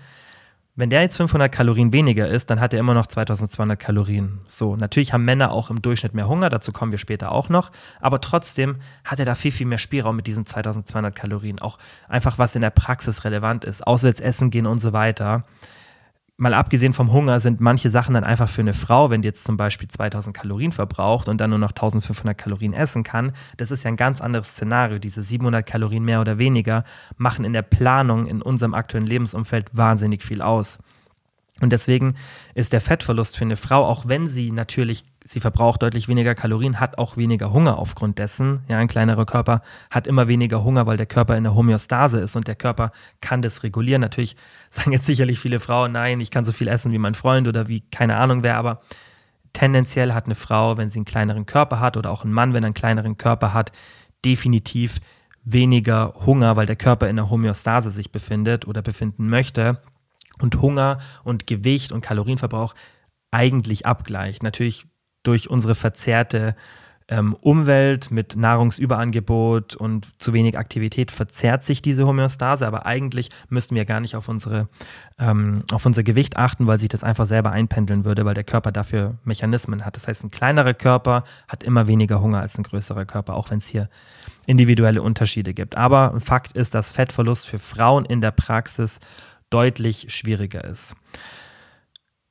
[0.79, 4.39] wenn der jetzt 500 Kalorien weniger ist, dann hat er immer noch 2200 Kalorien.
[4.47, 7.71] So, natürlich haben Männer auch im Durchschnitt mehr Hunger, dazu kommen wir später auch noch,
[7.99, 11.59] aber trotzdem hat er da viel, viel mehr Spielraum mit diesen 2200 Kalorien.
[11.59, 15.43] Auch einfach, was in der Praxis relevant ist, auswärts essen gehen und so weiter
[16.39, 19.43] mal abgesehen vom Hunger sind manche Sachen dann einfach für eine Frau, wenn die jetzt
[19.43, 23.84] zum Beispiel 2000 Kalorien verbraucht und dann nur noch 1500 Kalorien essen kann, das ist
[23.84, 24.99] ja ein ganz anderes Szenario.
[24.99, 26.86] Diese 700 Kalorien mehr oder weniger
[27.17, 30.80] machen in der Planung in unserem aktuellen Lebensumfeld wahnsinnig viel aus.
[31.62, 32.15] Und deswegen
[32.56, 36.79] ist der Fettverlust für eine Frau, auch wenn sie natürlich, sie verbraucht deutlich weniger Kalorien,
[36.79, 38.61] hat auch weniger Hunger aufgrund dessen.
[38.67, 39.61] Ja, ein kleinerer Körper
[39.91, 43.43] hat immer weniger Hunger, weil der Körper in der Homöostase ist und der Körper kann
[43.43, 44.01] das regulieren.
[44.01, 44.35] Natürlich
[44.71, 47.67] sagen jetzt sicherlich viele Frauen, nein, ich kann so viel essen wie mein Freund oder
[47.67, 48.81] wie keine Ahnung wer, aber
[49.53, 52.63] tendenziell hat eine Frau, wenn sie einen kleineren Körper hat oder auch ein Mann, wenn
[52.63, 53.71] er einen kleineren Körper hat,
[54.25, 54.99] definitiv
[55.43, 59.79] weniger Hunger, weil der Körper in der Homöostase sich befindet oder befinden möchte
[60.41, 62.73] und Hunger und Gewicht und Kalorienverbrauch
[63.31, 64.41] eigentlich abgleicht.
[64.41, 64.87] Natürlich
[65.23, 66.55] durch unsere verzerrte
[67.10, 73.75] ähm, Umwelt mit Nahrungsüberangebot und zu wenig Aktivität verzerrt sich diese Homöostase, aber eigentlich müssten
[73.75, 74.69] wir gar nicht auf, unsere,
[75.17, 78.71] ähm, auf unser Gewicht achten, weil sich das einfach selber einpendeln würde, weil der Körper
[78.71, 79.95] dafür Mechanismen hat.
[79.95, 83.58] Das heißt, ein kleinerer Körper hat immer weniger Hunger als ein größerer Körper, auch wenn
[83.58, 83.89] es hier
[84.45, 85.77] individuelle Unterschiede gibt.
[85.77, 88.99] Aber Fakt ist, dass Fettverlust für Frauen in der Praxis
[89.49, 90.95] deutlich schwieriger ist.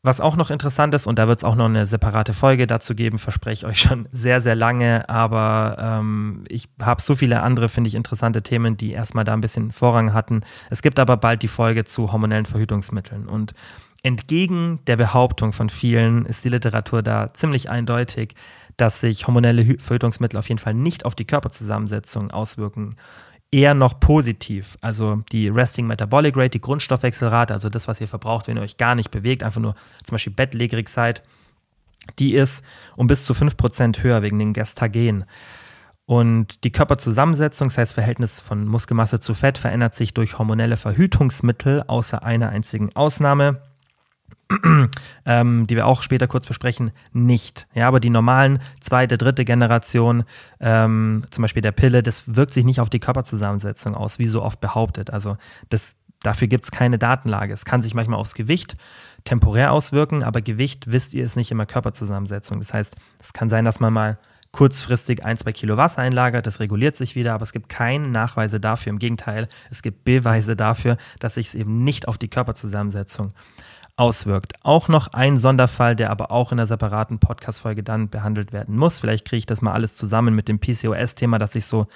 [0.09, 2.95] Was auch noch interessant ist, und da wird es auch noch eine separate Folge dazu
[2.95, 7.69] geben, verspreche ich euch schon sehr, sehr lange, aber ähm, ich habe so viele andere,
[7.69, 10.45] finde ich, interessante Themen, die erstmal da ein bisschen Vorrang hatten.
[10.71, 13.53] Es gibt aber bald die Folge zu hormonellen Verhütungsmitteln und
[14.03, 18.35] entgegen der Behauptung von vielen ist die Literatur da ziemlich eindeutig,
[18.79, 22.95] dass sich hormonelle Verhütungsmittel auf jeden Fall nicht auf die Körperzusammensetzung auswirken
[23.51, 24.77] eher noch positiv.
[24.81, 28.77] Also die Resting Metabolic Rate, die Grundstoffwechselrate, also das, was ihr verbraucht, wenn ihr euch
[28.77, 31.23] gar nicht bewegt, einfach nur zum Beispiel bettlägerig seid,
[32.19, 32.63] die ist
[32.97, 35.25] um bis zu 5% höher wegen den Gestagen.
[36.07, 41.85] Und die Körperzusammensetzung, das heißt Verhältnis von Muskelmasse zu Fett, verändert sich durch hormonelle Verhütungsmittel,
[41.87, 43.61] außer einer einzigen Ausnahme
[45.27, 47.67] ähm, die wir auch später kurz besprechen, nicht.
[47.75, 50.25] Ja, aber die normalen zweite, dritte Generation,
[50.61, 54.43] ähm, zum Beispiel der Pille, das wirkt sich nicht auf die Körperzusammensetzung aus, wie so
[54.43, 55.11] oft behauptet.
[55.11, 55.37] Also
[55.69, 57.53] das, dafür gibt es keine Datenlage.
[57.53, 58.77] Es kann sich manchmal aufs Gewicht
[59.25, 62.59] temporär auswirken, aber Gewicht, wisst ihr, ist nicht immer Körperzusammensetzung.
[62.59, 64.19] Das heißt, es kann sein, dass man mal
[64.53, 68.61] kurzfristig ein, zwei Kilo Wasser einlagert, das reguliert sich wieder, aber es gibt keine Nachweise
[68.61, 68.91] dafür.
[68.91, 73.33] Im Gegenteil, es gibt Beweise dafür, dass sich es eben nicht auf die Körperzusammensetzung
[73.99, 74.55] auswirkt.
[74.63, 79.01] Auch noch ein Sonderfall, der aber auch in einer separaten Podcast-Folge dann behandelt werden muss.
[79.01, 81.87] Vielleicht kriege ich das mal alles zusammen mit dem PCOS-Thema, dass ich so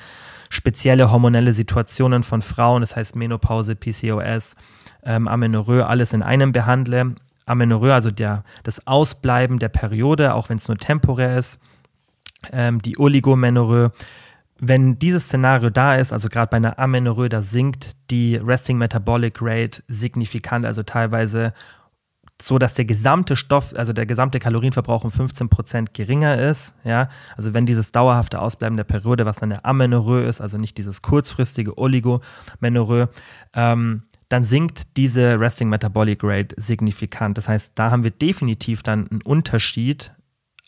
[0.50, 4.56] spezielle hormonelle Situationen von Frauen, das heißt Menopause, PCOS,
[5.04, 7.14] ähm, Amenorrhoe, alles in einem behandle.
[7.46, 11.58] Amenorrhoe, also der, das Ausbleiben der Periode, auch wenn es nur temporär ist,
[12.52, 13.92] ähm, die Oligomenorrhoe.
[14.58, 19.38] Wenn dieses Szenario da ist, also gerade bei einer Amenorrhoe, da sinkt die Resting Metabolic
[19.40, 21.52] Rate signifikant, also teilweise
[22.46, 26.74] so, dass der gesamte Stoff, also der gesamte Kalorienverbrauch um 15 Prozent geringer ist.
[26.85, 30.78] Ja, also wenn dieses dauerhafte Ausbleiben der Periode, was dann eine Amenorrhoe ist, also nicht
[30.78, 33.09] dieses kurzfristige Oligomenorrhoe,
[33.55, 37.37] ähm, dann sinkt diese Resting Metabolic Rate signifikant.
[37.37, 40.12] Das heißt, da haben wir definitiv dann einen Unterschied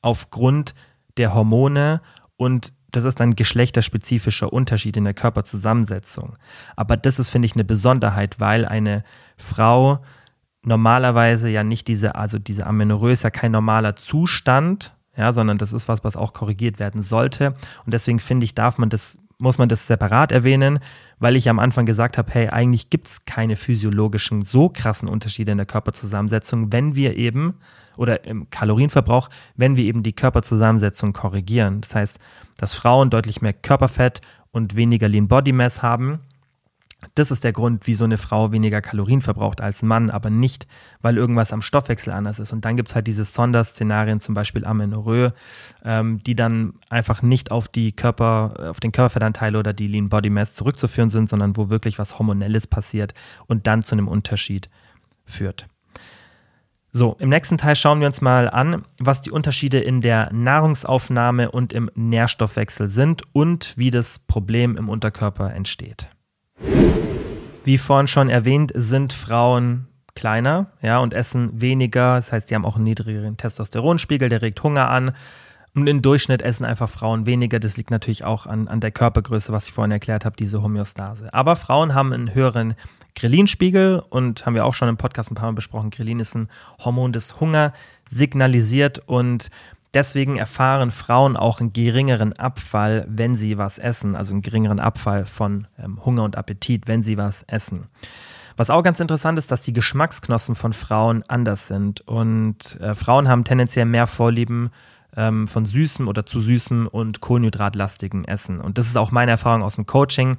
[0.03, 0.75] aufgrund
[1.17, 2.03] der Hormone
[2.37, 6.37] und das ist ein geschlechterspezifischer Unterschied in der Körperzusammensetzung.
[6.77, 9.03] Aber das ist, finde ich, eine Besonderheit, weil eine
[9.37, 10.01] Frau
[10.67, 15.73] normalerweise ja nicht diese, also diese Amenorrhoe ist ja kein normaler Zustand, ja, sondern das
[15.73, 17.55] ist was, was auch korrigiert werden sollte.
[17.85, 20.81] Und deswegen finde ich, darf man das, muss man das separat erwähnen,
[21.19, 25.53] weil ich am Anfang gesagt habe, hey, eigentlich gibt es keine physiologischen, so krassen Unterschiede
[25.53, 27.55] in der Körperzusammensetzung, wenn wir eben,
[27.97, 31.81] oder im Kalorienverbrauch, wenn wir eben die Körperzusammensetzung korrigieren.
[31.81, 32.19] Das heißt,
[32.57, 36.21] dass Frauen deutlich mehr Körperfett und weniger Lean Body Mass haben
[37.15, 40.31] das ist der Grund, wie so eine Frau weniger Kalorien verbraucht als ein Mann, aber
[40.31, 40.67] nicht,
[41.01, 42.53] weil irgendwas am Stoffwechsel anders ist.
[42.53, 45.33] Und dann gibt es halt diese Sonderszenarien, zum Beispiel Amenorrhoe,
[45.85, 50.31] ähm, die dann einfach nicht auf die Körper, auf den Körperfettanteil oder die Lean Body
[50.31, 53.15] Mass zurückzuführen sind, sondern wo wirklich was Hormonelles passiert
[53.47, 54.69] und dann zu einem Unterschied
[55.25, 55.67] führt.
[56.97, 61.51] So, im nächsten Teil schauen wir uns mal an, was die Unterschiede in der Nahrungsaufnahme
[61.51, 66.09] und im Nährstoffwechsel sind und wie das Problem im Unterkörper entsteht.
[67.65, 72.17] Wie vorhin schon erwähnt, sind Frauen kleiner, ja, und essen weniger.
[72.17, 75.13] Das heißt, die haben auch einen niedrigeren Testosteronspiegel, der regt Hunger an.
[75.75, 77.59] Und im Durchschnitt essen einfach Frauen weniger.
[77.59, 81.35] Das liegt natürlich auch an, an der Körpergröße, was ich vorhin erklärt habe, diese Homöostase.
[81.35, 82.75] Aber Frauen haben einen höheren
[83.17, 85.91] Ghrelin-Spiegel und haben wir auch schon im Podcast ein paar Mal besprochen.
[85.91, 86.49] Ghrelin ist ein
[86.85, 87.73] Hormon des Hunger
[88.09, 89.51] signalisiert und
[89.95, 95.25] Deswegen erfahren Frauen auch einen geringeren Abfall, wenn sie was essen, also einen geringeren Abfall
[95.25, 97.87] von ähm, Hunger und Appetit, wenn sie was essen.
[98.57, 102.01] Was auch ganz interessant ist, dass die Geschmacksknospen von Frauen anders sind.
[102.03, 104.71] Und äh, Frauen haben tendenziell mehr Vorlieben
[105.17, 108.61] ähm, von süßem oder zu süßem und kohlenhydratlastigem Essen.
[108.61, 110.37] Und das ist auch meine Erfahrung aus dem Coaching.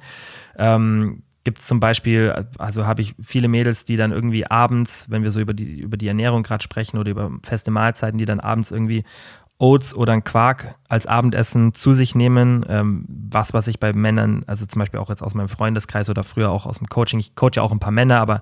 [0.56, 5.22] Ähm, gibt es zum Beispiel, also habe ich viele Mädels, die dann irgendwie abends, wenn
[5.22, 8.40] wir so über die, über die Ernährung gerade sprechen oder über feste Mahlzeiten, die dann
[8.40, 9.04] abends irgendwie
[9.58, 12.64] Oats oder ein Quark als Abendessen zu sich nehmen.
[12.68, 16.22] Ähm, was, was ich bei Männern, also zum Beispiel auch jetzt aus meinem Freundeskreis oder
[16.22, 18.40] früher auch aus dem Coaching, ich coache ja auch ein paar Männer, aber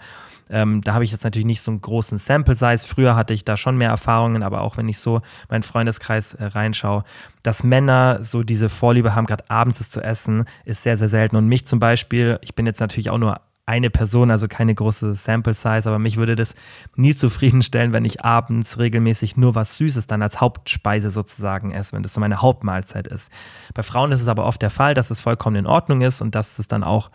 [0.51, 2.87] ähm, da habe ich jetzt natürlich nicht so einen großen Sample-Size.
[2.87, 6.45] Früher hatte ich da schon mehr Erfahrungen, aber auch wenn ich so meinen Freundeskreis äh,
[6.45, 7.05] reinschaue,
[7.43, 11.37] dass Männer so diese Vorliebe haben, gerade abends es zu essen, ist sehr, sehr selten.
[11.37, 15.15] Und mich zum Beispiel, ich bin jetzt natürlich auch nur eine Person, also keine große
[15.15, 16.55] Sample Size, aber mich würde das
[16.97, 22.03] nie zufriedenstellen, wenn ich abends regelmäßig nur was Süßes dann als Hauptspeise sozusagen esse, wenn
[22.03, 23.31] das so meine Hauptmahlzeit ist.
[23.73, 26.35] Bei Frauen ist es aber oft der Fall, dass es vollkommen in Ordnung ist und
[26.35, 27.11] dass es dann auch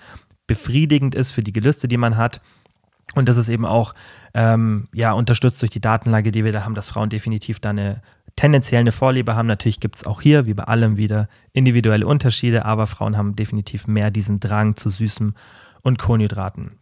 [0.48, 2.42] befriedigend ist für die Gelüste, die man hat.
[3.16, 3.94] Und das ist eben auch
[4.34, 8.02] ähm, ja, unterstützt durch die Datenlage, die wir da haben, dass Frauen definitiv da eine
[8.36, 9.48] tendenziell eine Vorliebe haben.
[9.48, 13.86] Natürlich gibt es auch hier, wie bei allem, wieder individuelle Unterschiede, aber Frauen haben definitiv
[13.88, 15.34] mehr diesen Drang zu süßem
[15.82, 16.78] und Kohlenhydraten.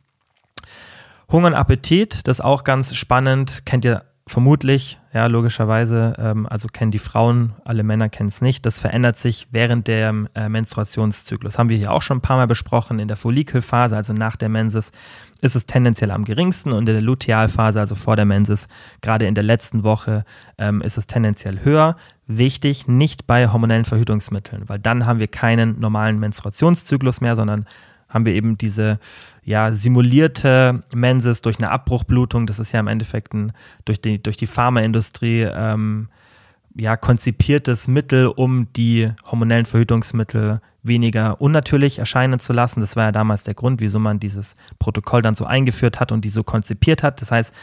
[1.29, 6.67] Hunger und Appetit, das ist auch ganz spannend, kennt ihr vermutlich, ja, logischerweise, ähm, also
[6.67, 8.65] kennen die Frauen, alle Männer kennen es nicht.
[8.65, 11.57] Das verändert sich während dem äh, Menstruationszyklus.
[11.57, 12.99] Haben wir hier auch schon ein paar Mal besprochen.
[12.99, 14.91] In der Follikelphase, also nach der Menses,
[15.41, 18.67] ist es tendenziell am geringsten und in der Lutealphase, also vor der Menses,
[19.01, 20.25] gerade in der letzten Woche,
[20.57, 21.95] ähm, ist es tendenziell höher.
[22.27, 27.65] Wichtig, nicht bei hormonellen Verhütungsmitteln, weil dann haben wir keinen normalen Menstruationszyklus mehr, sondern
[28.09, 28.99] haben wir eben diese
[29.43, 32.47] ja, simulierte Menses durch eine Abbruchblutung.
[32.47, 33.53] Das ist ja im Endeffekt ein,
[33.85, 36.09] durch, die, durch die Pharmaindustrie ähm,
[36.75, 42.81] ja, konzipiertes Mittel, um die hormonellen Verhütungsmittel weniger unnatürlich erscheinen zu lassen.
[42.81, 46.23] Das war ja damals der Grund, wieso man dieses Protokoll dann so eingeführt hat und
[46.23, 47.21] die so konzipiert hat.
[47.21, 47.53] Das heißt,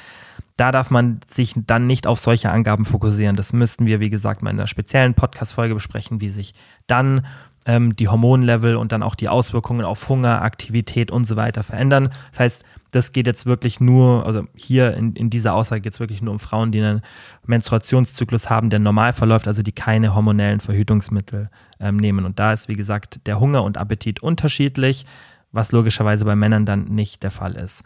[0.56, 3.36] da darf man sich dann nicht auf solche Angaben fokussieren.
[3.36, 6.54] Das müssten wir, wie gesagt, mal in einer speziellen Podcast-Folge besprechen, wie sich
[6.86, 7.26] dann
[7.66, 12.10] ähm, die Hormonlevel und dann auch die Auswirkungen auf Hunger, Aktivität und so weiter verändern.
[12.30, 16.00] Das heißt, das geht jetzt wirklich nur, also hier in, in dieser Aussage geht es
[16.00, 17.02] wirklich nur um Frauen, die einen
[17.44, 21.50] Menstruationszyklus haben, der normal verläuft, also die keine hormonellen Verhütungsmittel
[21.80, 22.24] ähm, nehmen.
[22.24, 25.06] Und da ist, wie gesagt, der Hunger und Appetit unterschiedlich,
[25.50, 27.82] was logischerweise bei Männern dann nicht der Fall ist.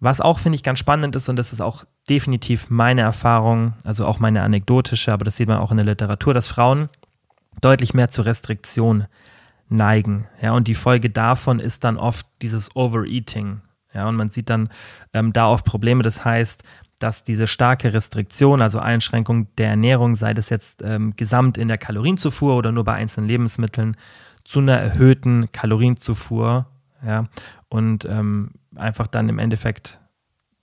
[0.00, 4.06] Was auch, finde ich, ganz spannend ist, und das ist auch definitiv meine Erfahrung, also
[4.06, 6.88] auch meine anekdotische, aber das sieht man auch in der Literatur, dass Frauen
[7.60, 9.06] deutlich mehr zur Restriktion
[9.68, 10.26] neigen.
[10.40, 13.60] Ja, und die Folge davon ist dann oft dieses Overeating.
[13.92, 14.68] Ja, und man sieht dann
[15.12, 16.02] ähm, da oft Probleme.
[16.02, 16.62] Das heißt,
[16.98, 21.78] dass diese starke Restriktion, also Einschränkung der Ernährung, sei das jetzt ähm, gesamt in der
[21.78, 23.96] Kalorienzufuhr oder nur bei einzelnen Lebensmitteln,
[24.44, 26.66] zu einer erhöhten Kalorienzufuhr,
[27.04, 27.24] ja,
[27.68, 29.98] und ähm, einfach dann im Endeffekt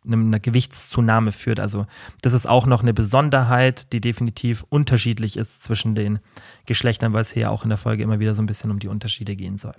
[0.05, 1.59] einer Gewichtszunahme führt.
[1.59, 1.85] Also
[2.21, 6.19] das ist auch noch eine Besonderheit, die definitiv unterschiedlich ist zwischen den
[6.65, 8.87] Geschlechtern, weil es hier auch in der Folge immer wieder so ein bisschen um die
[8.87, 9.75] Unterschiede gehen soll.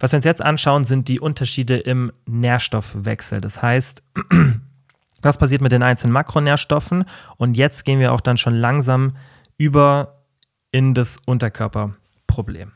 [0.00, 3.40] Was wir uns jetzt anschauen, sind die Unterschiede im Nährstoffwechsel.
[3.40, 4.02] Das heißt,
[5.22, 7.04] was passiert mit den einzelnen Makronährstoffen?
[7.36, 9.16] Und jetzt gehen wir auch dann schon langsam
[9.56, 10.22] über
[10.70, 12.72] in das Unterkörperproblem.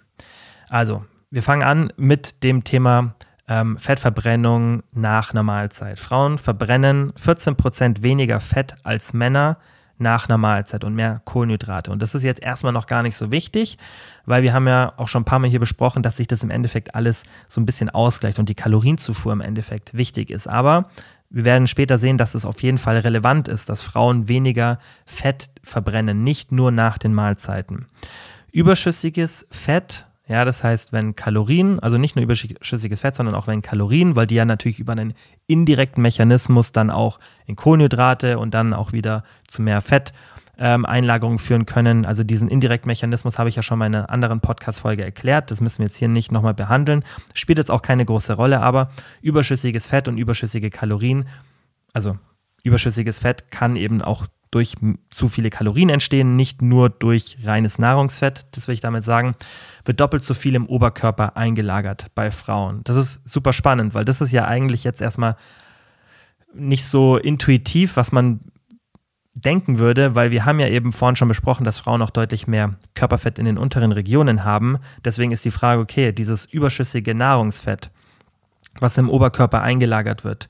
[0.68, 3.14] Also, wir fangen an mit dem Thema
[3.48, 5.98] ähm, Fettverbrennung nach einer Mahlzeit.
[5.98, 9.58] Frauen verbrennen 14% weniger Fett als Männer
[9.98, 11.90] nach einer Mahlzeit und mehr Kohlenhydrate.
[11.90, 13.78] Und das ist jetzt erstmal noch gar nicht so wichtig,
[14.26, 16.50] weil wir haben ja auch schon ein paar Mal hier besprochen, dass sich das im
[16.50, 20.48] Endeffekt alles so ein bisschen ausgleicht und die Kalorienzufuhr im Endeffekt wichtig ist.
[20.48, 20.90] Aber
[21.30, 25.50] wir werden später sehen, dass es auf jeden Fall relevant ist, dass Frauen weniger Fett
[25.62, 27.86] verbrennen, nicht nur nach den Mahlzeiten.
[28.52, 33.60] Überschüssiges Fett ja, das heißt, wenn Kalorien, also nicht nur überschüssiges Fett, sondern auch wenn
[33.60, 35.12] Kalorien, weil die ja natürlich über einen
[35.46, 41.66] indirekten Mechanismus dann auch in Kohlenhydrate und dann auch wieder zu mehr Fetteinlagerungen ähm, führen
[41.66, 42.06] können.
[42.06, 45.50] Also diesen indirekten Mechanismus habe ich ja schon mal in einer anderen Podcast-Folge erklärt.
[45.50, 47.04] Das müssen wir jetzt hier nicht nochmal behandeln.
[47.34, 48.90] Spielt jetzt auch keine große Rolle, aber
[49.20, 51.28] überschüssiges Fett und überschüssige Kalorien,
[51.92, 52.16] also
[52.62, 54.76] überschüssiges Fett kann eben auch durch
[55.10, 59.34] zu viele Kalorien entstehen, nicht nur durch reines Nahrungsfett, das will ich damit sagen,
[59.84, 62.80] wird doppelt so viel im Oberkörper eingelagert bei Frauen.
[62.84, 65.36] Das ist super spannend, weil das ist ja eigentlich jetzt erstmal
[66.54, 68.40] nicht so intuitiv, was man
[69.34, 72.74] denken würde, weil wir haben ja eben vorhin schon besprochen, dass Frauen auch deutlich mehr
[72.94, 74.78] Körperfett in den unteren Regionen haben.
[75.04, 77.90] Deswegen ist die Frage, okay, dieses überschüssige Nahrungsfett,
[78.78, 80.48] was im Oberkörper eingelagert wird,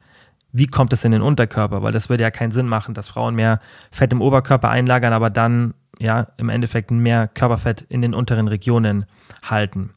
[0.53, 1.83] wie kommt es in den Unterkörper?
[1.83, 5.31] Weil das würde ja keinen Sinn machen, dass Frauen mehr Fett im Oberkörper einlagern, aber
[5.31, 9.07] dann ja im Endeffekt mehr Körperfett in den unteren Regionen
[9.43, 9.91] halten.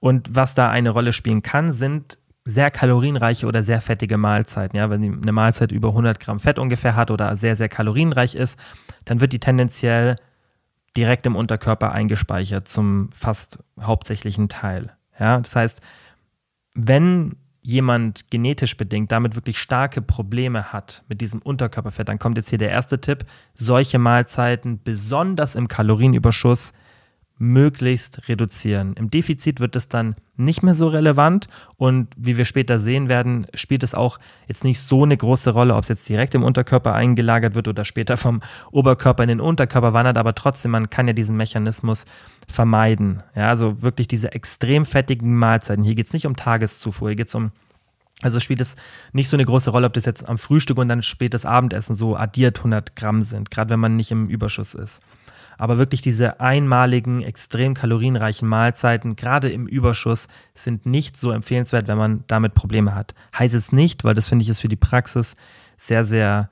[0.00, 4.76] Und was da eine Rolle spielen kann, sind sehr kalorienreiche oder sehr fettige Mahlzeiten.
[4.76, 8.58] Ja, wenn eine Mahlzeit über 100 Gramm Fett ungefähr hat oder sehr, sehr kalorienreich ist,
[9.04, 10.16] dann wird die tendenziell
[10.96, 14.92] direkt im Unterkörper eingespeichert zum fast hauptsächlichen Teil.
[15.18, 15.80] Ja, das heißt,
[16.74, 17.36] wenn
[17.70, 22.58] jemand genetisch bedingt damit wirklich starke Probleme hat mit diesem Unterkörperfett, dann kommt jetzt hier
[22.58, 26.72] der erste Tipp, solche Mahlzeiten besonders im Kalorienüberschuss
[27.38, 28.92] möglichst reduzieren.
[28.94, 33.46] Im Defizit wird es dann nicht mehr so relevant und wie wir später sehen werden,
[33.54, 36.94] spielt es auch jetzt nicht so eine große Rolle, ob es jetzt direkt im Unterkörper
[36.94, 41.14] eingelagert wird oder später vom Oberkörper in den Unterkörper wandert, aber trotzdem, man kann ja
[41.14, 42.04] diesen Mechanismus
[42.50, 43.22] vermeiden.
[43.34, 45.84] Ja, also wirklich diese extrem fettigen Mahlzeiten.
[45.84, 47.52] Hier geht es nicht um Tageszufuhr, hier geht es um
[48.22, 48.76] also spielt es
[49.14, 52.16] nicht so eine große Rolle, ob das jetzt am Frühstück und dann spätes Abendessen so
[52.16, 55.00] addiert 100 Gramm sind, gerade wenn man nicht im Überschuss ist
[55.60, 61.98] aber wirklich diese einmaligen, extrem kalorienreichen Mahlzeiten, gerade im Überschuss, sind nicht so empfehlenswert, wenn
[61.98, 63.14] man damit Probleme hat.
[63.38, 65.36] Heißt es nicht, weil das finde ich ist für die Praxis
[65.76, 66.48] sehr, sehr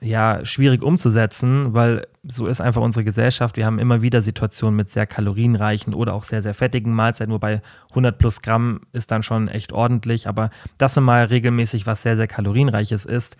[0.00, 3.56] ja, schwierig umzusetzen, weil so ist einfach unsere Gesellschaft.
[3.56, 7.62] Wir haben immer wieder Situationen mit sehr kalorienreichen oder auch sehr, sehr fettigen Mahlzeiten, wobei
[7.90, 10.28] 100 plus Gramm ist dann schon echt ordentlich.
[10.28, 13.36] Aber dass man mal regelmäßig was sehr, sehr kalorienreiches ist,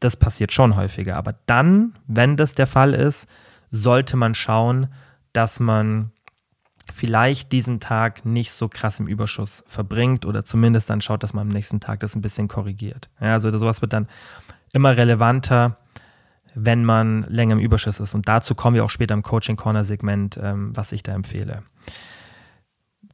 [0.00, 1.16] das passiert schon häufiger.
[1.16, 3.28] Aber dann, wenn das der Fall ist,
[3.70, 4.88] sollte man schauen,
[5.32, 6.12] dass man
[6.92, 11.48] vielleicht diesen Tag nicht so krass im Überschuss verbringt oder zumindest dann schaut, dass man
[11.48, 13.08] am nächsten Tag das ein bisschen korrigiert.
[13.20, 14.08] Ja, also sowas wird dann
[14.72, 15.78] immer relevanter,
[16.54, 18.14] wenn man länger im Überschuss ist.
[18.14, 21.62] Und dazu kommen wir auch später im Coaching Corner Segment, ähm, was ich da empfehle.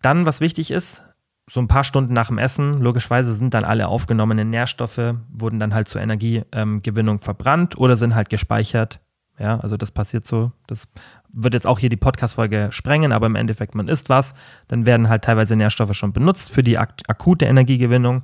[0.03, 1.03] Dann, was wichtig ist,
[1.47, 5.75] so ein paar Stunden nach dem Essen, logischerweise sind dann alle aufgenommenen Nährstoffe, wurden dann
[5.75, 9.01] halt zur Energiegewinnung ähm, verbrannt oder sind halt gespeichert
[9.39, 10.53] ja, also das passiert so.
[10.67, 10.89] Das
[11.33, 14.35] wird jetzt auch hier die Podcast-Folge sprengen, aber im Endeffekt, man isst was,
[14.69, 18.23] dann werden halt teilweise Nährstoffe schon benutzt für die ak akute Energiegewinnung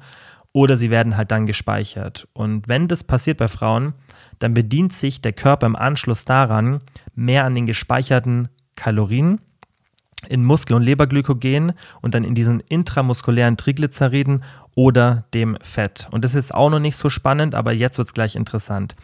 [0.53, 2.27] oder sie werden halt dann gespeichert.
[2.33, 3.95] Und wenn das passiert bei Frauen,
[4.39, 6.81] dann bedient sich der Körper im Anschluss daran
[7.15, 9.41] mehr an den gespeicherten Kalorien
[10.29, 11.73] in Muskel- und Leberglykogen
[12.03, 14.43] und dann in diesen intramuskulären Triglyceriden
[14.75, 16.09] oder dem Fett.
[16.11, 18.97] Und das ist auch noch nicht so spannend, aber jetzt wird es gleich interessant.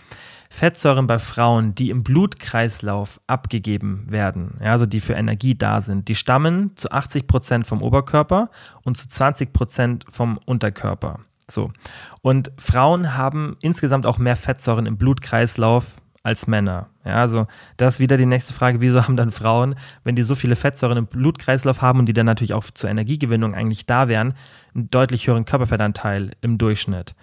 [0.49, 6.09] Fettsäuren bei Frauen, die im Blutkreislauf abgegeben werden, ja, also die für Energie da sind,
[6.09, 8.51] die stammen zu 80 Prozent vom Oberkörper
[8.85, 11.19] und zu 20 Prozent vom Unterkörper.
[11.49, 11.73] So.
[12.23, 16.89] Und Frauen haben insgesamt auch mehr Fettsäuren im Blutkreislauf als Männer.
[17.05, 20.35] Ja, also das ist wieder die nächste Frage, wieso haben dann Frauen, wenn die so
[20.35, 24.35] viele Fettsäuren im Blutkreislauf haben und die dann natürlich auch zur Energiegewinnung eigentlich da wären,
[24.75, 27.15] einen deutlich höheren Körperfettanteil im Durchschnitt.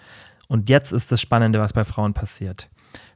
[0.47, 2.69] Und jetzt ist das Spannende, was bei Frauen passiert.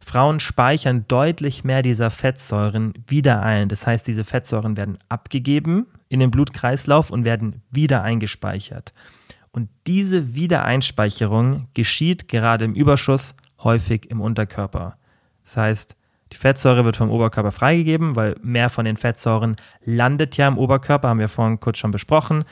[0.06, 3.70] Frauen speichern deutlich mehr dieser Fettsäuren wieder ein.
[3.70, 8.94] Das heißt, diese Fettsäuren werden abgegeben in den Blutkreislauf und werden wieder eingespeichert.
[9.58, 13.34] Und diese Wiedereinspeicherung geschieht gerade im Überschuss
[13.64, 14.98] häufig im Unterkörper.
[15.46, 15.96] Das heißt,
[16.32, 21.08] die Fettsäure wird vom Oberkörper freigegeben, weil mehr von den Fettsäuren landet ja im Oberkörper,
[21.08, 22.44] haben wir vorhin kurz schon besprochen.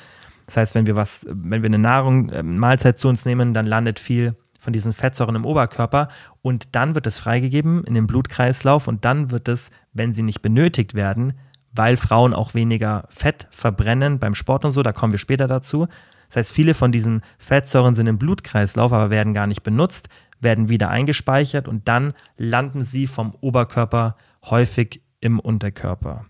[0.47, 3.53] Das heißt, wenn wir was, wenn wir eine Nahrung, eine äh, Mahlzeit zu uns nehmen,
[3.53, 6.07] dann landet viel von diesen Fettsäuren im Oberkörper
[6.41, 10.41] und dann wird es freigegeben in den Blutkreislauf und dann wird es, wenn sie nicht
[10.41, 11.33] benötigt werden,
[11.71, 15.87] weil Frauen auch weniger Fett verbrennen beim Sport und so, da kommen wir später dazu.
[16.27, 20.09] Das heißt, viele von diesen Fettsäuren sind im Blutkreislauf, aber werden gar nicht benutzt
[20.45, 24.15] werden wieder eingespeichert und dann landen sie vom Oberkörper
[24.45, 26.25] häufig im Unterkörper.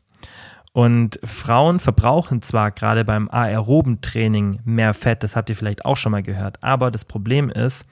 [0.74, 5.98] Und Frauen verbrauchen zwar gerade beim aeroben Training mehr Fett, das habt ihr vielleicht auch
[5.98, 7.86] schon mal gehört, aber das Problem ist,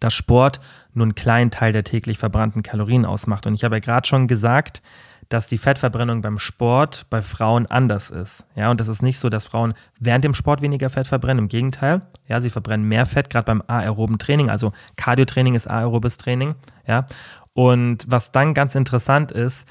[0.00, 0.60] dass Sport
[0.92, 3.46] nur einen kleinen Teil der täglich verbrannten Kalorien ausmacht.
[3.46, 4.82] Und ich habe ja gerade schon gesagt,
[5.28, 8.44] dass die Fettverbrennung beim Sport bei Frauen anders ist.
[8.54, 11.44] Ja, und das ist nicht so, dass Frauen während dem Sport weniger Fett verbrennen.
[11.44, 14.50] Im Gegenteil, ja, sie verbrennen mehr Fett, gerade beim aeroben Training.
[14.50, 16.54] Also Cardiotraining ist aerobes Training.
[16.86, 17.04] Ja,
[17.52, 19.68] und was dann ganz interessant ist,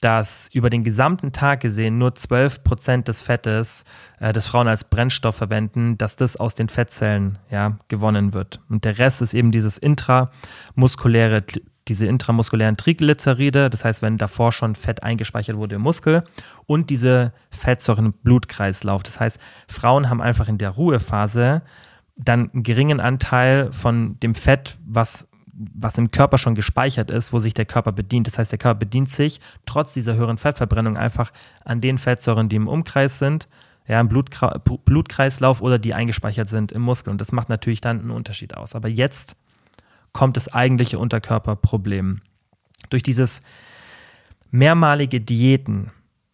[0.00, 3.84] dass über den gesamten Tag gesehen nur 12 Prozent des Fettes,
[4.20, 8.60] äh, das Frauen als Brennstoff verwenden, dass das aus den Fettzellen ja, gewonnen wird.
[8.68, 11.44] Und der Rest ist eben dieses intramuskuläre
[11.88, 16.24] diese intramuskulären Triglyceride, das heißt, wenn davor schon Fett eingespeichert wurde im Muskel
[16.66, 19.02] und diese Fettsäuren im Blutkreislauf.
[19.02, 21.62] Das heißt, Frauen haben einfach in der Ruhephase
[22.16, 25.28] dann einen geringen Anteil von dem Fett, was
[25.74, 28.28] was im Körper schon gespeichert ist, wo sich der Körper bedient.
[28.28, 31.32] Das heißt, der Körper bedient sich trotz dieser höheren Fettverbrennung einfach
[31.64, 33.48] an den Fettsäuren, die im Umkreis sind,
[33.88, 37.10] ja, im Blutkreislauf oder die eingespeichert sind im Muskel.
[37.10, 38.76] Und das macht natürlich dann einen Unterschied aus.
[38.76, 39.34] Aber jetzt
[40.12, 42.20] kommt das eigentliche Unterkörperproblem.
[42.90, 43.42] Durch dieses
[44.50, 45.90] mehrmalige Diäten,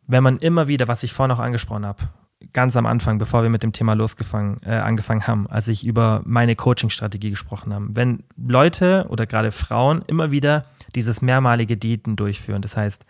[0.07, 2.09] wenn man immer wieder, was ich vorhin auch angesprochen habe,
[2.53, 6.23] ganz am Anfang, bevor wir mit dem Thema losgefangen, äh, angefangen haben, als ich über
[6.25, 12.63] meine Coaching-Strategie gesprochen habe, wenn Leute oder gerade Frauen immer wieder dieses mehrmalige Diäten durchführen,
[12.63, 13.07] das heißt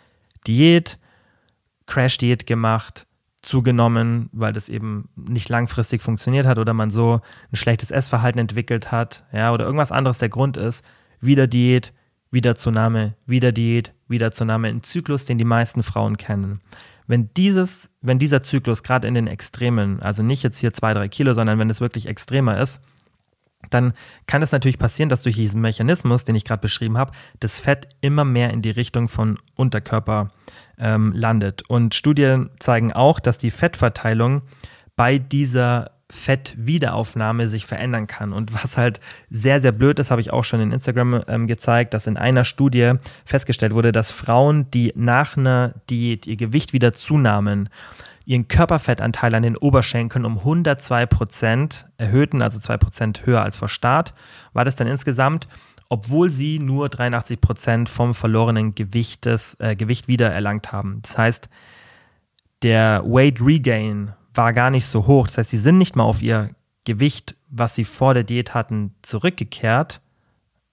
[0.47, 0.99] Diät,
[1.87, 3.07] Crash-Diät gemacht,
[3.45, 7.21] zugenommen, weil das eben nicht langfristig funktioniert hat oder man so
[7.53, 10.85] ein schlechtes Essverhalten entwickelt hat, ja, oder irgendwas anderes der Grund ist,
[11.21, 11.93] wieder Diät,
[12.31, 16.61] wieder Zunahme, wieder Diät, wieder Zunahme, ein Zyklus, den die meisten Frauen kennen.
[17.07, 21.09] Wenn dieses, wenn dieser Zyklus gerade in den Extremen, also nicht jetzt hier zwei, drei
[21.09, 22.81] Kilo, sondern wenn es wirklich extremer ist,
[23.71, 23.93] dann
[24.27, 27.89] kann es natürlich passieren, dass durch diesen Mechanismus, den ich gerade beschrieben habe, das Fett
[28.01, 30.31] immer mehr in die Richtung von Unterkörper
[30.79, 31.63] ähm, landet.
[31.69, 34.43] Und Studien zeigen auch, dass die Fettverteilung
[34.97, 38.33] bei dieser Fettwiederaufnahme sich verändern kann.
[38.33, 39.01] Und was halt
[39.31, 42.45] sehr, sehr blöd ist, habe ich auch schon in Instagram ähm, gezeigt, dass in einer
[42.45, 42.93] Studie
[43.25, 47.69] festgestellt wurde, dass Frauen, die nach einer Diät ihr Gewicht wieder zunahmen,
[48.25, 53.69] ihren Körperfettanteil an den Oberschenkeln um 102 Prozent erhöhten, also 2 Prozent höher als vor
[53.69, 54.15] Start,
[54.53, 55.49] war das dann insgesamt,
[55.89, 61.01] obwohl sie nur 83 Prozent vom verlorenen Gewichtes, äh, Gewicht wiedererlangt haben.
[61.03, 61.49] Das heißt,
[62.63, 65.27] der Weight Regain war gar nicht so hoch.
[65.27, 66.51] Das heißt, sie sind nicht mal auf ihr
[66.85, 70.01] Gewicht, was sie vor der Diät hatten, zurückgekehrt,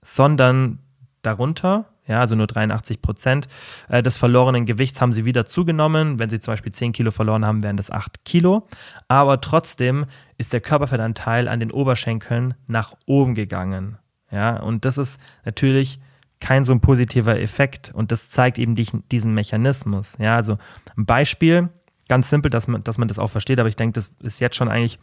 [0.02, 0.80] sondern
[1.22, 3.48] darunter ja, also nur 83 Prozent
[3.88, 6.20] äh, des verlorenen Gewichts haben sie wieder zugenommen.
[6.20, 8.68] Wenn sie zum Beispiel 10 Kilo verloren haben, wären das 8 Kilo.
[9.08, 10.06] Aber trotzdem
[10.38, 13.98] ist der Körperfettanteil an den Oberschenkeln nach oben gegangen.
[14.30, 16.00] Ja, und das ist natürlich
[16.42, 20.18] kein so ein positiver Effekt und das zeigt eben diesen Mechanismus.
[20.20, 20.58] Ja, also
[20.98, 21.70] ein Beispiel,
[22.10, 24.58] ganz simpel, dass man, dass man das auch versteht, aber ich denke, das ist jetzt
[24.58, 25.00] schon eigentlich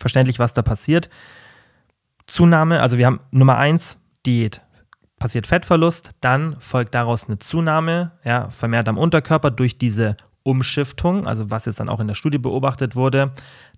[0.00, 1.10] verständlich, was da passiert.
[2.26, 4.62] Zunahme, also wir haben Nummer eins, Diät
[5.20, 11.52] passiert Fettverlust, dann folgt daraus eine Zunahme, ja, vermehrt am Unterkörper durch diese Umschiftung, also
[11.52, 13.30] was jetzt dann auch in der Studie beobachtet wurde.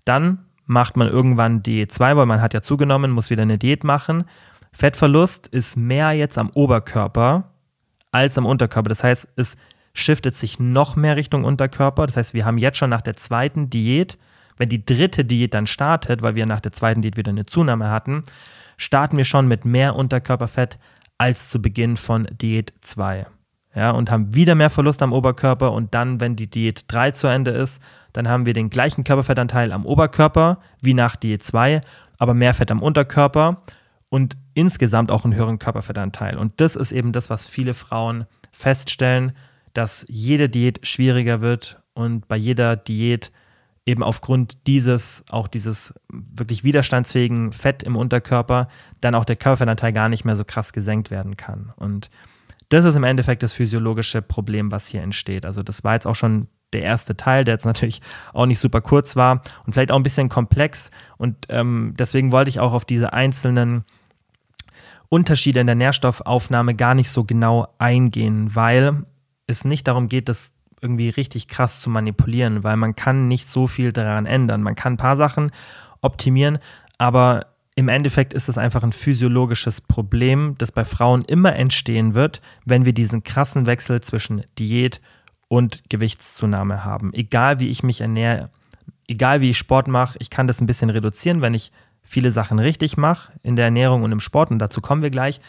[0.05, 3.83] Dann macht man irgendwann Diät 2, weil man hat ja zugenommen, muss wieder eine Diät
[3.83, 4.23] machen.
[4.71, 7.51] Fettverlust ist mehr jetzt am Oberkörper
[8.11, 8.89] als am Unterkörper.
[8.89, 9.57] Das heißt, es
[9.93, 12.07] shiftet sich noch mehr Richtung Unterkörper.
[12.07, 14.17] Das heißt, wir haben jetzt schon nach der zweiten Diät,
[14.57, 17.89] wenn die dritte Diät dann startet, weil wir nach der zweiten Diät wieder eine Zunahme
[17.91, 18.23] hatten,
[18.77, 20.79] starten wir schon mit mehr Unterkörperfett
[21.23, 23.25] als zu Beginn von Diät 2.
[23.73, 27.27] Ja, und haben wieder mehr Verlust am Oberkörper und dann, wenn die Diät 3 zu
[27.27, 31.79] Ende ist, dann haben wir den gleichen Körperfettanteil am Oberkörper wie nach Diät 2,
[32.17, 33.61] aber mehr Fett am Unterkörper
[34.09, 36.37] und insgesamt auch einen höheren Körperfettanteil.
[36.37, 39.31] Und das ist eben das, was viele Frauen feststellen,
[39.73, 43.31] dass jede Diät schwieriger wird und bei jeder Diät
[43.85, 48.69] eben aufgrund dieses, auch dieses wirklich widerstandsfähigen Fett im Unterkörper,
[49.01, 51.73] dann auch der Körperfettanteil gar nicht mehr so krass gesenkt werden kann.
[51.75, 52.09] Und
[52.69, 55.45] das ist im Endeffekt das physiologische Problem, was hier entsteht.
[55.45, 58.01] Also das war jetzt auch schon der erste Teil, der jetzt natürlich
[58.33, 60.89] auch nicht super kurz war und vielleicht auch ein bisschen komplex.
[61.17, 63.83] Und ähm, deswegen wollte ich auch auf diese einzelnen
[65.09, 69.03] Unterschiede in der Nährstoffaufnahme gar nicht so genau eingehen, weil
[69.45, 70.53] es nicht darum geht, das
[70.83, 74.61] irgendwie richtig krass zu manipulieren, weil man kann nicht so viel daran ändern.
[74.61, 75.51] Man kann ein paar Sachen
[76.01, 76.59] optimieren,
[76.97, 82.41] aber im Endeffekt ist es einfach ein physiologisches Problem, das bei Frauen immer entstehen wird,
[82.65, 85.01] wenn wir diesen krassen Wechsel zwischen Diät
[85.47, 87.13] und Gewichtszunahme haben.
[87.13, 88.49] Egal wie ich mich ernähre,
[89.07, 91.71] egal wie ich Sport mache, ich kann das ein bisschen reduzieren, wenn ich
[92.03, 95.39] viele Sachen richtig mache in der Ernährung und im Sport und dazu kommen wir gleich.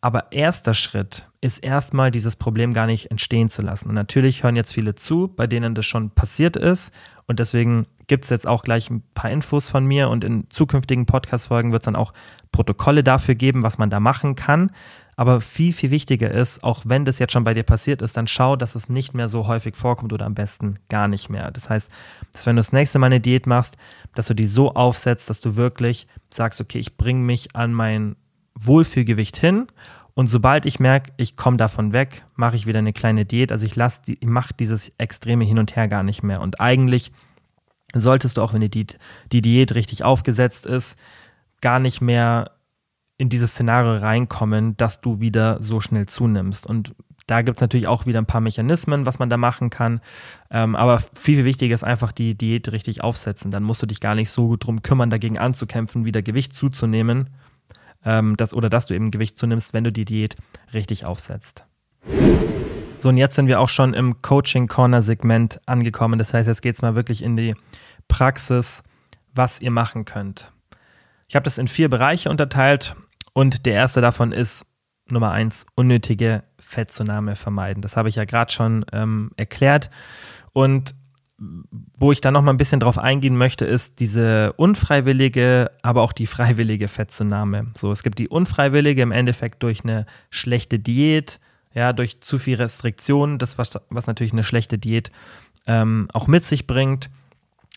[0.00, 3.88] Aber erster Schritt ist erstmal dieses Problem gar nicht entstehen zu lassen.
[3.88, 6.92] Und natürlich hören jetzt viele zu, bei denen das schon passiert ist.
[7.26, 11.04] Und deswegen gibt es jetzt auch gleich ein paar Infos von mir und in zukünftigen
[11.04, 12.14] Podcast-Folgen wird es dann auch
[12.52, 14.70] Protokolle dafür geben, was man da machen kann.
[15.16, 18.28] Aber viel, viel wichtiger ist, auch wenn das jetzt schon bei dir passiert ist, dann
[18.28, 21.50] schau, dass es nicht mehr so häufig vorkommt oder am besten gar nicht mehr.
[21.50, 21.90] Das heißt,
[22.32, 23.76] dass wenn du das nächste Mal eine Diät machst,
[24.14, 28.14] dass du die so aufsetzt, dass du wirklich sagst, okay, ich bringe mich an mein
[28.66, 29.66] Wohlfühlgewicht hin.
[30.14, 33.52] Und sobald ich merke, ich komme davon weg, mache ich wieder eine kleine Diät.
[33.52, 36.40] Also ich lasse die, mache dieses extreme Hin und Her gar nicht mehr.
[36.40, 37.12] Und eigentlich
[37.94, 38.86] solltest du auch, wenn die,
[39.32, 40.98] die Diät richtig aufgesetzt ist,
[41.60, 42.52] gar nicht mehr
[43.16, 46.66] in dieses Szenario reinkommen, dass du wieder so schnell zunimmst.
[46.66, 46.94] Und
[47.26, 50.00] da gibt es natürlich auch wieder ein paar Mechanismen, was man da machen kann.
[50.50, 53.50] Ähm, aber viel, viel wichtiger ist einfach die Diät richtig aufsetzen.
[53.50, 57.30] Dann musst du dich gar nicht so drum kümmern, dagegen anzukämpfen, wieder Gewicht zuzunehmen,
[58.04, 60.36] ähm, das, oder dass du eben Gewicht zunimmst, wenn du die Diät
[60.72, 61.64] richtig aufsetzt.
[63.00, 66.18] So, und jetzt sind wir auch schon im Coaching-Corner-Segment angekommen.
[66.18, 67.54] Das heißt, jetzt geht es mal wirklich in die
[68.08, 68.82] Praxis,
[69.34, 70.52] was ihr machen könnt.
[71.28, 72.96] Ich habe das in vier Bereiche unterteilt
[73.34, 74.66] und der erste davon ist
[75.10, 77.82] Nummer eins, unnötige Fettzunahme vermeiden.
[77.82, 79.90] Das habe ich ja gerade schon ähm, erklärt.
[80.52, 80.94] Und
[81.38, 86.12] wo ich dann noch mal ein bisschen drauf eingehen möchte, ist diese unfreiwillige, aber auch
[86.12, 87.68] die freiwillige Fettzunahme.
[87.76, 91.38] So, es gibt die unfreiwillige im Endeffekt durch eine schlechte Diät,
[91.74, 95.12] ja, durch zu viel Restriktion, das was, was natürlich eine schlechte Diät
[95.66, 97.08] ähm, auch mit sich bringt.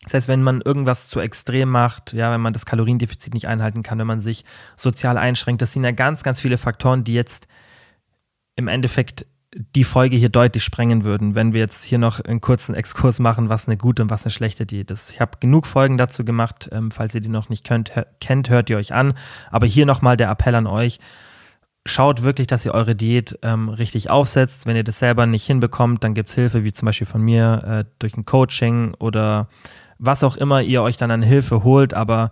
[0.03, 3.84] Das heißt, wenn man irgendwas zu extrem macht, ja, wenn man das Kaloriendefizit nicht einhalten
[3.84, 4.43] kann, wenn man sich
[4.76, 7.47] sozial einschränkt, das sind ja ganz, ganz viele Faktoren, die jetzt
[8.55, 12.74] im Endeffekt die Folge hier deutlich sprengen würden, wenn wir jetzt hier noch einen kurzen
[12.74, 15.12] Exkurs machen, was eine gute und was eine schlechte Diät ist.
[15.12, 16.70] Ich habe genug Folgen dazu gemacht.
[16.72, 17.91] Ähm, falls ihr die noch nicht könnt,
[18.22, 19.14] kennt, hört ihr euch an.
[19.49, 20.99] Aber hier nochmal der Appell an euch.
[21.86, 24.68] Schaut wirklich, dass ihr eure Diät ähm, richtig aufsetzt.
[24.68, 27.64] Wenn ihr das selber nicht hinbekommt, dann gibt es Hilfe, wie zum Beispiel von mir,
[27.66, 29.49] äh, durch ein Coaching oder
[29.97, 31.93] was auch immer ihr euch dann an Hilfe holt.
[31.93, 32.32] Aber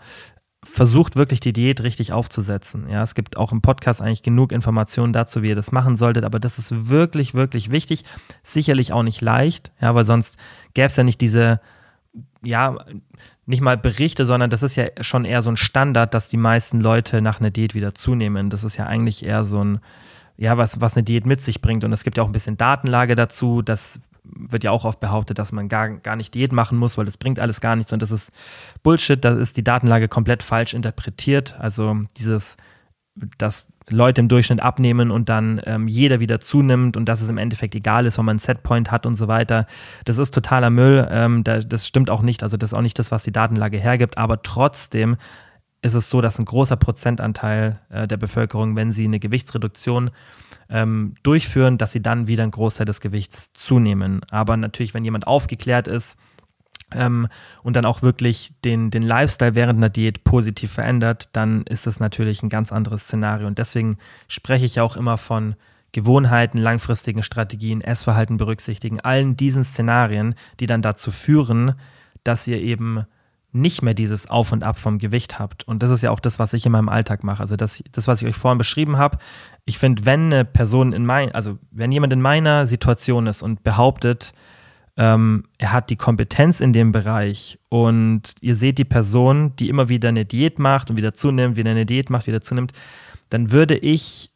[0.64, 2.88] versucht wirklich die Diät richtig aufzusetzen.
[2.92, 6.26] Ja, es gibt auch im Podcast eigentlich genug Informationen dazu, wie ihr das machen solltet,
[6.26, 8.04] aber das ist wirklich, wirklich wichtig.
[8.44, 10.38] Sicherlich auch nicht leicht, ja, weil sonst
[10.74, 11.62] gäbe es ja nicht diese,
[12.44, 12.78] ja,
[13.46, 16.82] nicht mal Berichte, sondern das ist ja schon eher so ein Standard, dass die meisten
[16.82, 18.50] Leute nach einer Diät wieder zunehmen.
[18.50, 19.80] Das ist ja eigentlich eher so ein,
[20.38, 21.84] ja, was, was eine Diät mit sich bringt.
[21.84, 24.00] Und es gibt ja auch ein bisschen Datenlage dazu, dass
[24.52, 27.18] wird ja auch oft behauptet, dass man gar, gar nicht Diät machen muss, weil das
[27.18, 28.32] bringt alles gar nichts und das ist
[28.84, 31.56] Bullshit, da ist die Datenlage komplett falsch interpretiert.
[31.60, 32.58] Also dieses,
[33.38, 37.38] dass Leute im Durchschnitt abnehmen und dann ähm, jeder wieder zunimmt und dass es im
[37.38, 39.66] Endeffekt egal ist, wenn man einen Setpoint hat und so weiter.
[40.06, 41.08] Das ist totaler Müll.
[41.10, 42.44] Ähm, da, das stimmt auch nicht.
[42.44, 44.18] Also das ist auch nicht das, was die Datenlage hergibt.
[44.18, 45.18] Aber trotzdem
[45.82, 50.12] ist es so, dass ein großer Prozentanteil äh, der Bevölkerung, wenn sie eine Gewichtsreduktion
[50.70, 54.22] ähm, durchführen, dass sie dann wieder einen Großteil des Gewichts zunehmen.
[54.30, 56.18] Aber natürlich, wenn jemand aufgeklärt ist,
[56.92, 57.28] ähm,
[57.62, 62.00] und dann auch wirklich den, den Lifestyle während einer Diät positiv verändert, dann ist das
[62.00, 63.48] natürlich ein ganz anderes Szenario.
[63.48, 63.98] Und deswegen
[64.28, 65.56] spreche ich auch immer von
[65.92, 71.74] Gewohnheiten, langfristigen Strategien, Essverhalten berücksichtigen, allen diesen Szenarien, die dann dazu führen,
[72.24, 73.06] dass ihr eben
[73.52, 75.68] nicht mehr dieses Auf und Ab vom Gewicht habt.
[75.68, 77.42] Und das ist ja auch das, was ich in meinem Alltag mache.
[77.42, 79.18] Also das, das was ich euch vorhin beschrieben habe.
[79.66, 83.64] Ich finde, wenn eine Person in mein, also wenn jemand in meiner Situation ist und
[83.64, 84.34] behauptet,
[84.98, 89.90] ähm, er hat die Kompetenz in dem Bereich und ihr seht die Person, die immer
[89.90, 92.74] wieder eine Diät macht und wieder zunimmt, wieder eine Diät macht, wieder zunimmt,
[93.30, 94.32] dann würde ich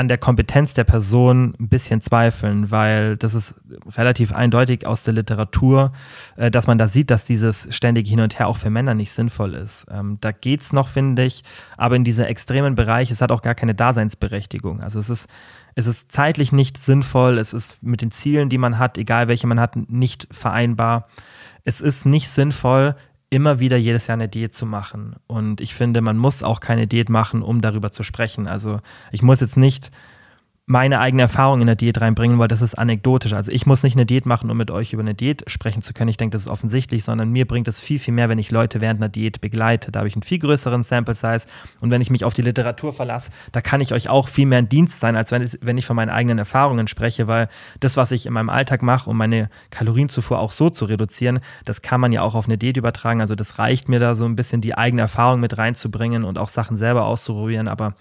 [0.00, 3.54] an der Kompetenz der Person ein bisschen zweifeln, weil das ist
[3.96, 5.92] relativ eindeutig aus der Literatur,
[6.36, 9.12] äh, dass man da sieht, dass dieses ständige Hin und Her auch für Männer nicht
[9.12, 9.86] sinnvoll ist.
[9.90, 11.44] Ähm, da geht es noch, finde ich,
[11.76, 14.80] aber in diesem extremen Bereich, es hat auch gar keine Daseinsberechtigung.
[14.80, 15.28] Also es ist,
[15.74, 19.46] es ist zeitlich nicht sinnvoll, es ist mit den Zielen, die man hat, egal welche
[19.46, 21.08] man hat, nicht vereinbar.
[21.64, 22.96] Es ist nicht sinnvoll,
[23.30, 25.14] immer wieder jedes Jahr eine Diät zu machen.
[25.28, 28.48] Und ich finde, man muss auch keine Diät machen, um darüber zu sprechen.
[28.48, 28.80] Also
[29.12, 29.90] ich muss jetzt nicht
[30.70, 33.32] meine eigene Erfahrung in der Diät reinbringen, weil das ist anekdotisch.
[33.32, 35.92] Also ich muss nicht eine Diät machen, um mit euch über eine Diät sprechen zu
[35.92, 36.06] können.
[36.06, 38.80] Ich denke, das ist offensichtlich, sondern mir bringt es viel, viel mehr, wenn ich Leute
[38.80, 39.90] während einer Diät begleite.
[39.90, 41.48] Da habe ich einen viel größeren Sample Size
[41.80, 44.58] und wenn ich mich auf die Literatur verlasse, da kann ich euch auch viel mehr
[44.58, 47.48] ein Dienst sein, als wenn ich, von meinen eigenen Erfahrungen spreche, weil
[47.80, 51.82] das, was ich in meinem Alltag mache, um meine Kalorienzufuhr auch so zu reduzieren, das
[51.82, 53.20] kann man ja auch auf eine Diät übertragen.
[53.20, 56.48] Also das reicht mir da so ein bisschen die eigene Erfahrung mit reinzubringen und auch
[56.48, 57.94] Sachen selber auszuprobieren, aber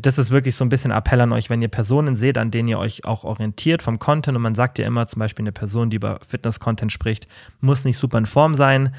[0.00, 2.68] das ist wirklich so ein bisschen Appell an euch, wenn ihr Personen seht, an denen
[2.68, 5.90] ihr euch auch orientiert vom Content und man sagt ja immer zum Beispiel eine Person,
[5.90, 7.28] die über Fitness-Content spricht,
[7.60, 8.94] muss nicht super in Form sein.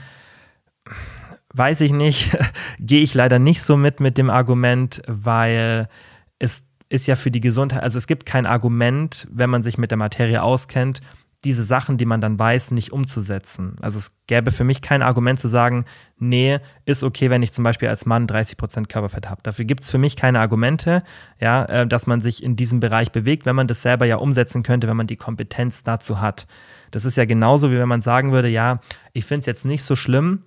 [1.54, 2.38] Weiß ich nicht,
[2.80, 5.90] gehe ich leider nicht so mit mit dem Argument, weil
[6.38, 9.90] es ist ja für die Gesundheit, also es gibt kein Argument, wenn man sich mit
[9.90, 11.02] der Materie auskennt,
[11.46, 13.78] diese Sachen, die man dann weiß, nicht umzusetzen.
[13.82, 15.86] Also es gäbe für mich kein Argument zu sagen,
[16.18, 19.42] nee, ist okay, wenn ich zum Beispiel als Mann 30% Körperfett habe.
[19.44, 21.04] Dafür gibt es für mich keine Argumente,
[21.40, 24.64] ja, äh, dass man sich in diesem Bereich bewegt, wenn man das selber ja umsetzen
[24.64, 26.48] könnte, wenn man die Kompetenz dazu hat.
[26.92, 28.80] Das ist ja genauso, wie wenn man sagen würde, ja,
[29.14, 30.44] ich finde es jetzt nicht so schlimm,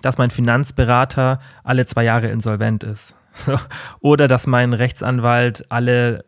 [0.00, 3.16] dass mein Finanzberater alle zwei Jahre insolvent ist.
[4.00, 6.24] Oder dass mein Rechtsanwalt alle,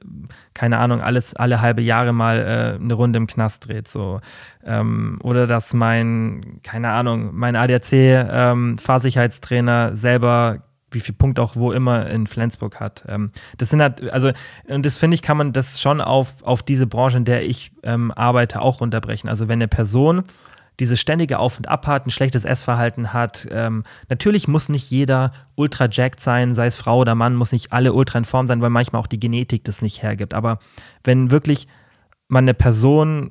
[0.55, 3.89] keine Ahnung, alles alle halbe Jahre mal äh, eine Runde im Knast dreht.
[3.89, 4.21] So.
[4.65, 10.59] Ähm, oder dass mein, keine Ahnung, mein ADAC-Fahrsicherheitstrainer ähm, selber
[10.93, 13.05] wie viel Punkte auch wo immer in Flensburg hat.
[13.09, 14.33] Ähm, das sind halt, also,
[14.67, 17.73] und das finde ich, kann man das schon auf, auf diese Branche, in der ich
[17.83, 19.31] ähm, arbeite, auch runterbrechen.
[19.31, 20.25] Also wenn eine Person
[20.81, 23.47] dieses ständige Auf und Ab hat, ein schlechtes Essverhalten hat.
[23.51, 27.73] Ähm, natürlich muss nicht jeder ultra jacked sein, sei es Frau oder Mann, muss nicht
[27.73, 30.35] alle ultra in Form sein, weil manchmal auch die Genetik das nicht hergibt.
[30.35, 30.59] Aber
[31.05, 31.69] wenn wirklich
[32.29, 33.31] man eine Person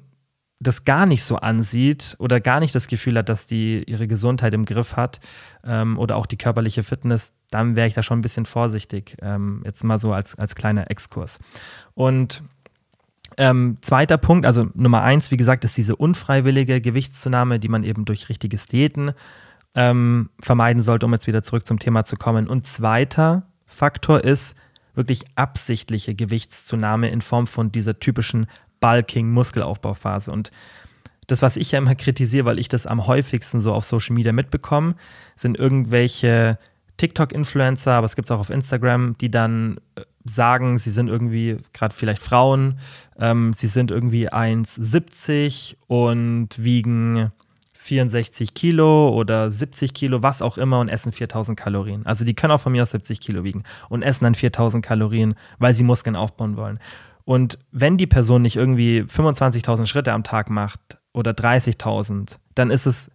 [0.62, 4.54] das gar nicht so ansieht oder gar nicht das Gefühl hat, dass die ihre Gesundheit
[4.54, 5.22] im Griff hat
[5.64, 9.16] ähm, oder auch die körperliche Fitness, dann wäre ich da schon ein bisschen vorsichtig.
[9.22, 11.40] Ähm, jetzt mal so als, als kleiner Exkurs.
[11.94, 12.44] Und
[13.40, 18.04] ähm, zweiter Punkt, also Nummer eins, wie gesagt, ist diese unfreiwillige Gewichtszunahme, die man eben
[18.04, 19.12] durch richtiges Diäten
[19.76, 22.50] ähm, vermeiden sollte, um jetzt wieder zurück zum Thema zu kommen.
[22.50, 24.58] Und zweiter Faktor ist
[24.94, 28.48] wirklich absichtliche Gewichtszunahme in Form von dieser typischen
[28.82, 30.34] Bulking-Muskelaufbauphase.
[30.34, 30.52] Und
[31.28, 34.34] das, was ich ja immer kritisiere, weil ich das am häufigsten so auf Social Media
[34.34, 34.96] mitbekomme,
[35.38, 36.60] sind irgendwelche
[36.98, 41.58] TikTok-Influencer, aber es gibt es auch auf Instagram, die dann äh, sagen, sie sind irgendwie,
[41.74, 42.80] gerade vielleicht Frauen,
[43.18, 47.32] ähm, sie sind irgendwie 1,70 und wiegen
[47.74, 52.06] 64 Kilo oder 70 Kilo, was auch immer und essen 4000 Kalorien.
[52.06, 55.36] Also die können auch von mir aus 70 Kilo wiegen und essen dann 4000 Kalorien,
[55.58, 56.80] weil sie Muskeln aufbauen wollen.
[57.26, 62.86] Und wenn die Person nicht irgendwie 25.000 Schritte am Tag macht oder 30.000, dann ist
[62.86, 63.10] es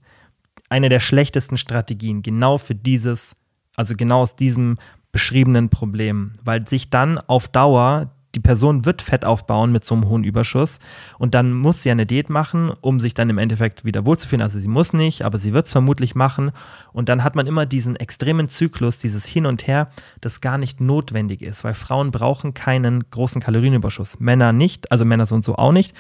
[0.68, 3.36] eine der schlechtesten Strategien, genau für dieses,
[3.76, 4.78] also genau aus diesem
[5.14, 10.08] beschriebenen Problem, weil sich dann auf Dauer die Person wird Fett aufbauen mit so einem
[10.08, 10.80] hohen Überschuss
[11.20, 14.42] und dann muss sie eine Diät machen, um sich dann im Endeffekt wieder wohlzufühlen.
[14.42, 16.50] Also sie muss nicht, aber sie wird es vermutlich machen
[16.92, 19.88] und dann hat man immer diesen extremen Zyklus, dieses Hin und Her,
[20.20, 24.18] das gar nicht notwendig ist, weil Frauen brauchen keinen großen Kalorienüberschuss.
[24.18, 25.94] Männer nicht, also Männer so und so auch nicht,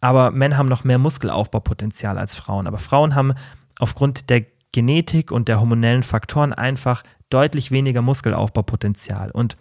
[0.00, 2.66] aber Männer haben noch mehr Muskelaufbaupotenzial als Frauen.
[2.66, 3.34] Aber Frauen haben
[3.78, 9.30] aufgrund der Genetik und der hormonellen Faktoren einfach deutlich weniger Muskelaufbaupotenzial.
[9.30, 9.56] Und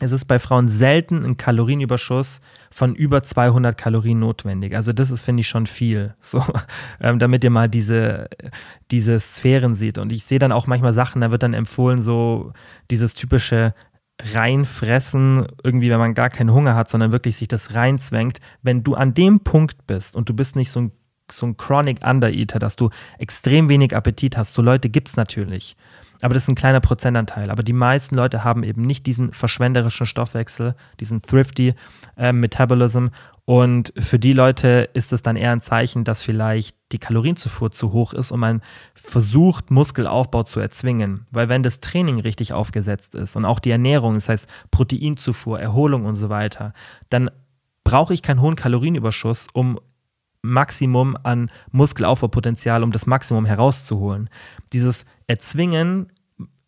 [0.00, 4.74] es ist bei Frauen selten ein Kalorienüberschuss von über 200 Kalorien notwendig.
[4.74, 6.42] Also das ist, finde ich, schon viel, so,
[7.00, 8.28] ähm, damit ihr mal diese,
[8.90, 9.98] diese Sphären seht.
[9.98, 12.52] Und ich sehe dann auch manchmal Sachen, da wird dann empfohlen, so
[12.90, 13.74] dieses typische
[14.34, 18.40] reinfressen, irgendwie, wenn man gar keinen Hunger hat, sondern wirklich sich das reinzwängt.
[18.62, 20.92] Wenn du an dem Punkt bist und du bist nicht so ein,
[21.30, 25.76] so ein Chronic Undereater, dass du extrem wenig Appetit hast, so Leute gibt es natürlich.
[26.22, 27.50] Aber das ist ein kleiner Prozentanteil.
[27.50, 31.74] Aber die meisten Leute haben eben nicht diesen verschwenderischen Stoffwechsel, diesen thrifty
[32.16, 33.06] äh, Metabolism.
[33.44, 37.92] Und für die Leute ist es dann eher ein Zeichen, dass vielleicht die Kalorienzufuhr zu
[37.92, 38.62] hoch ist und man
[38.94, 41.26] versucht, Muskelaufbau zu erzwingen.
[41.32, 46.04] Weil wenn das Training richtig aufgesetzt ist und auch die Ernährung, das heißt Proteinzufuhr, Erholung
[46.04, 46.74] und so weiter,
[47.08, 47.30] dann
[47.82, 49.80] brauche ich keinen hohen Kalorienüberschuss, um
[50.42, 54.30] Maximum an Muskelaufbaupotenzial, um das Maximum herauszuholen.
[54.72, 56.10] Dieses Erzwingen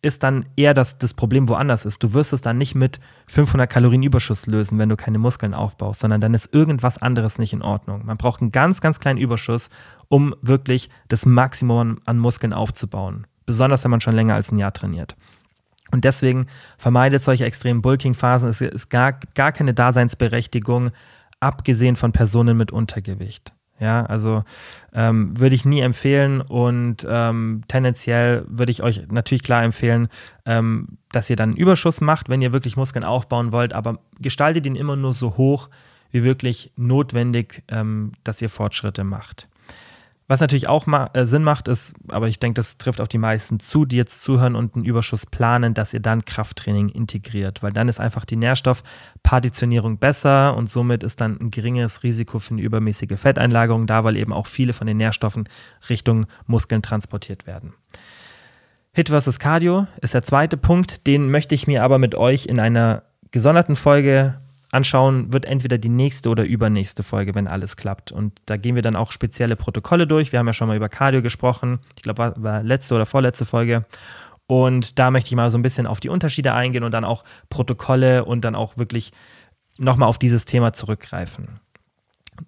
[0.01, 2.01] ist dann eher das, das Problem woanders ist.
[2.01, 5.99] Du wirst es dann nicht mit 500 Kalorien Überschuss lösen, wenn du keine Muskeln aufbaust,
[5.99, 8.05] sondern dann ist irgendwas anderes nicht in Ordnung.
[8.05, 9.69] Man braucht einen ganz, ganz kleinen Überschuss,
[10.07, 13.27] um wirklich das Maximum an Muskeln aufzubauen.
[13.45, 15.17] Besonders wenn man schon länger als ein Jahr trainiert.
[15.91, 16.47] Und deswegen
[16.77, 18.47] vermeidet solche extremen Bulking-Phasen.
[18.47, 20.91] Es ist gar, gar keine Daseinsberechtigung,
[21.41, 23.51] abgesehen von Personen mit Untergewicht.
[23.83, 24.45] Ja, also
[24.93, 30.07] ähm, würde ich nie empfehlen und ähm, tendenziell würde ich euch natürlich klar empfehlen,
[30.45, 34.65] ähm, dass ihr dann einen Überschuss macht, wenn ihr wirklich Muskeln aufbauen wollt, aber gestaltet
[34.65, 35.69] ihn immer nur so hoch,
[36.11, 39.49] wie wirklich notwendig, ähm, dass ihr Fortschritte macht.
[40.27, 43.17] Was natürlich auch ma äh, Sinn macht, ist, aber ich denke, das trifft auf die
[43.17, 47.73] meisten zu, die jetzt zuhören und einen Überschuss planen, dass ihr dann Krafttraining integriert, weil
[47.73, 52.61] dann ist einfach die Nährstoffpartitionierung besser und somit ist dann ein geringeres Risiko für eine
[52.61, 55.49] übermäßige Fetteinlagerung da, weil eben auch viele von den Nährstoffen
[55.89, 57.73] Richtung Muskeln transportiert werden.
[58.93, 62.59] Hit versus Cardio ist der zweite Punkt, den möchte ich mir aber mit euch in
[62.59, 64.39] einer gesonderten Folge
[64.73, 68.11] anschauen wird entweder die nächste oder übernächste Folge, wenn alles klappt.
[68.11, 70.31] Und da gehen wir dann auch spezielle Protokolle durch.
[70.31, 71.79] Wir haben ja schon mal über Cardio gesprochen.
[71.95, 73.85] Ich glaube, war, war letzte oder vorletzte Folge.
[74.47, 77.23] Und da möchte ich mal so ein bisschen auf die Unterschiede eingehen und dann auch
[77.49, 79.13] Protokolle und dann auch wirklich
[79.77, 81.59] nochmal auf dieses Thema zurückgreifen.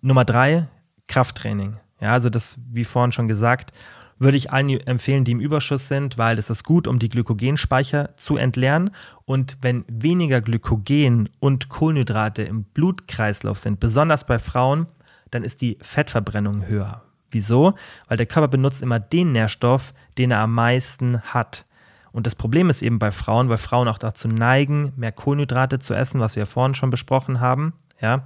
[0.01, 0.67] Nummer drei,
[1.07, 1.77] Krafttraining.
[2.01, 3.71] Ja, also das, wie vorhin schon gesagt,
[4.17, 8.15] würde ich allen empfehlen, die im Überschuss sind, weil es ist gut, um die Glykogenspeicher
[8.17, 8.91] zu entleeren.
[9.25, 14.87] Und wenn weniger Glykogen und Kohlenhydrate im Blutkreislauf sind, besonders bei Frauen,
[15.31, 17.03] dann ist die Fettverbrennung höher.
[17.31, 17.73] Wieso?
[18.07, 21.65] Weil der Körper benutzt immer den Nährstoff, den er am meisten hat.
[22.13, 25.93] Und das Problem ist eben bei Frauen, weil Frauen auch dazu neigen, mehr Kohlenhydrate zu
[25.93, 28.23] essen, was wir ja vorhin schon besprochen haben, ja,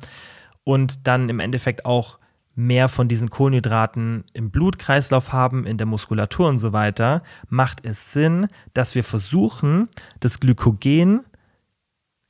[0.63, 2.19] und dann im Endeffekt auch
[2.60, 8.12] mehr von diesen Kohlenhydraten im Blutkreislauf haben, in der Muskulatur und so weiter, macht es
[8.12, 9.88] Sinn, dass wir versuchen,
[10.20, 11.22] das Glykogen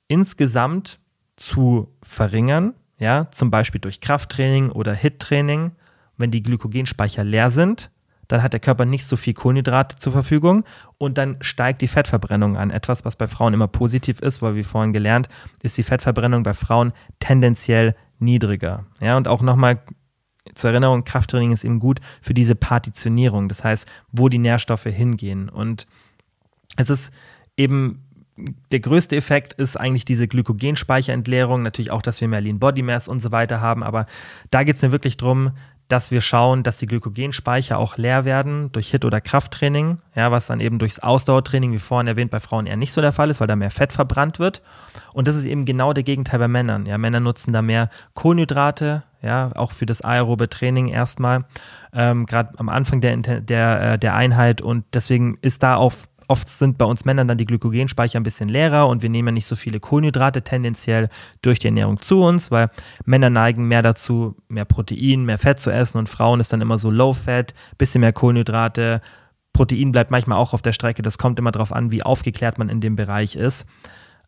[0.07, 0.99] insgesamt
[1.35, 5.71] zu verringern, ja, zum Beispiel durch Krafttraining oder HIT-Training.
[6.17, 7.89] Wenn die Glykogenspeicher leer sind,
[8.27, 10.63] dann hat der Körper nicht so viel Kohlenhydrate zur Verfügung
[10.99, 12.69] und dann steigt die Fettverbrennung an.
[12.69, 15.27] Etwas, was bei Frauen immer positiv ist, weil wie vorhin gelernt,
[15.63, 18.85] ist die Fettverbrennung bei Frauen tendenziell niedriger.
[19.01, 19.81] Ja, und auch nochmal
[20.59, 25.49] zur Erinnerung, Krafttraining ist eben gut für diese Partitionierung, das heißt, wo die Nährstoffe hingehen.
[25.49, 25.87] Und
[26.77, 27.11] es ist
[27.57, 28.03] eben
[28.71, 33.07] der größte Effekt ist eigentlich diese Glykogenspeicherentleerung, natürlich auch, dass wir mehr Lean Body Mass
[33.07, 34.05] und so weiter haben, aber
[34.49, 35.51] da geht es mir wirklich darum,
[35.89, 40.47] dass wir schauen, dass die Glykogenspeicher auch leer werden durch HIT oder Krafttraining, ja, was
[40.47, 43.39] dann eben durchs Ausdauertraining, wie vorhin erwähnt, bei Frauen eher nicht so der Fall ist,
[43.39, 44.61] weil da mehr Fett verbrannt wird.
[45.13, 46.85] Und das ist eben genau der Gegenteil bei Männern.
[46.85, 51.45] Ja, Männer nutzen da mehr Kohlenhydrate, ja, auch für das aerobe Training erstmal,
[51.93, 54.61] ähm, gerade am Anfang der, der, äh, der Einheit.
[54.61, 58.49] Und deswegen ist da auf oft sind bei uns Männern dann die Glykogenspeicher ein bisschen
[58.49, 61.09] leerer und wir nehmen nicht so viele Kohlenhydrate tendenziell
[61.41, 62.69] durch die Ernährung zu uns, weil
[63.03, 66.77] Männer neigen mehr dazu, mehr Protein, mehr Fett zu essen und Frauen ist dann immer
[66.77, 69.01] so Low Fat, bisschen mehr Kohlenhydrate.
[69.53, 71.01] Protein bleibt manchmal auch auf der Strecke.
[71.01, 73.65] Das kommt immer darauf an, wie aufgeklärt man in dem Bereich ist.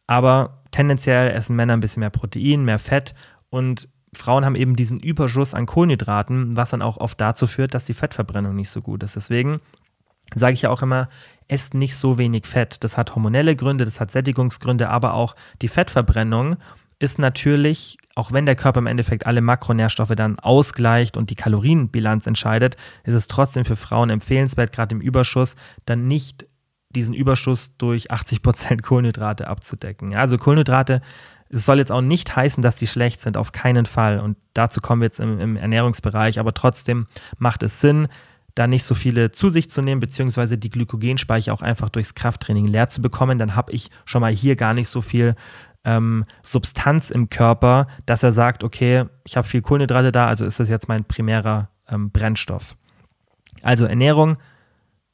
[0.07, 3.13] Aber tendenziell essen Männer ein bisschen mehr Protein, mehr Fett
[3.51, 7.85] und Frauen haben eben diesen Überschuss an Kohlenhydraten, was dann auch oft dazu führt, dass
[7.85, 9.15] die Fettverbrennung nicht so gut ist.
[9.15, 9.61] Deswegen
[10.35, 11.09] sage ich ja auch immer,
[11.47, 12.83] esst nicht so wenig Fett.
[12.83, 16.57] Das hat hormonelle Gründe, das hat Sättigungsgründe, aber auch die Fettverbrennung
[17.01, 22.27] ist natürlich, auch wenn der Körper im Endeffekt alle Makronährstoffe dann ausgleicht und die Kalorienbilanz
[22.27, 26.45] entscheidet, ist es trotzdem für Frauen empfehlenswert, gerade im Überschuss, dann nicht
[26.89, 30.11] diesen Überschuss durch 80% Kohlenhydrate abzudecken.
[30.11, 31.01] Ja, also Kohlenhydrate,
[31.49, 34.19] es soll jetzt auch nicht heißen, dass die schlecht sind, auf keinen Fall.
[34.19, 37.07] Und dazu kommen wir jetzt im, im Ernährungsbereich, aber trotzdem
[37.39, 38.07] macht es Sinn,
[38.55, 42.67] da nicht so viele zu sich zu nehmen, beziehungsweise die Glykogenspeicher auch einfach durchs Krafttraining
[42.67, 45.35] leer zu bekommen, dann habe ich schon mal hier gar nicht so viel
[45.83, 50.59] ähm, Substanz im Körper, dass er sagt, okay, ich habe viel Kohlenhydrate da, also ist
[50.59, 52.75] das jetzt mein primärer ähm, Brennstoff.
[53.63, 54.37] Also Ernährung,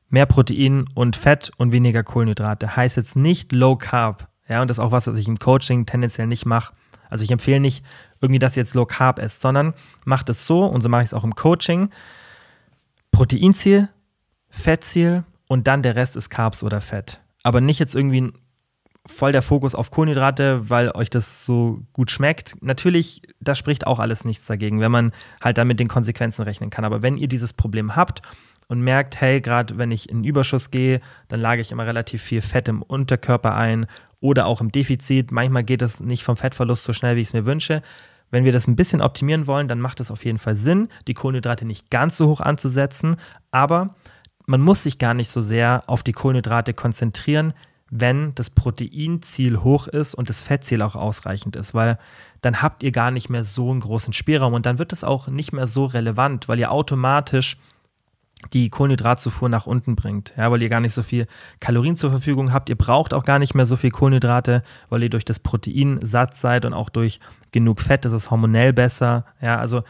[0.10, 2.76] mehr Protein und Fett und weniger Kohlenhydrate.
[2.76, 4.30] Heißt jetzt nicht Low Carb.
[4.48, 6.74] Ja, und das ist auch was, was ich im Coaching tendenziell nicht mache.
[7.10, 7.84] Also ich empfehle nicht
[8.22, 9.74] irgendwie, dass ihr jetzt Low Carb esst, sondern
[10.06, 11.90] macht es so, und so mache ich es auch im Coaching,
[13.12, 13.90] Proteinziel,
[14.50, 17.22] Fettziel und dann der Rest ist Carbs oder Fett.
[17.44, 18.32] Aber nicht jetzt irgendwie
[19.08, 22.62] voll der Fokus auf Kohlenhydrate, weil euch das so gut schmeckt.
[22.62, 26.70] Natürlich, da spricht auch alles nichts dagegen, wenn man halt dann mit den Konsequenzen rechnen
[26.70, 26.86] kann.
[26.86, 28.22] Aber wenn ihr dieses Problem habt
[28.68, 31.00] und merkt, hey, gerade wenn ich in Überschuss gehe,
[31.30, 33.88] dann lage ich immer relativ viel Fett im Unterkörper ein
[34.20, 35.32] oder auch im Defizit.
[35.32, 37.82] Manchmal geht es nicht vom Fettverlust so schnell, wie ich es mir wünsche.
[38.30, 41.14] Wenn wir das ein bisschen optimieren wollen, dann macht es auf jeden Fall Sinn, die
[41.14, 43.18] Kohlenhydrate nicht ganz so hoch anzusetzen,
[43.52, 43.96] aber
[44.46, 47.54] man muss sich gar nicht so sehr auf die Kohlenhydrate konzentrieren,
[47.90, 51.98] wenn das Proteinziel hoch ist und das Fettziel auch ausreichend ist, weil
[52.42, 55.28] dann habt ihr gar nicht mehr so einen großen Spielraum und dann wird es auch
[55.28, 57.58] nicht mehr so relevant, weil ihr automatisch
[58.54, 61.28] die Kohlenhydratzufuhr nach unten bringt, ja, weil ihr gar nicht so viel
[61.60, 62.70] Kalorien zur Verfügung habt.
[62.70, 66.38] Ihr braucht auch gar nicht mehr so viel Kohlenhydrate, weil ihr durch das Protein satt
[66.38, 67.20] seid und auch durch
[67.52, 69.26] genug Fett ist es hormonell besser.
[69.42, 69.84] Ja, also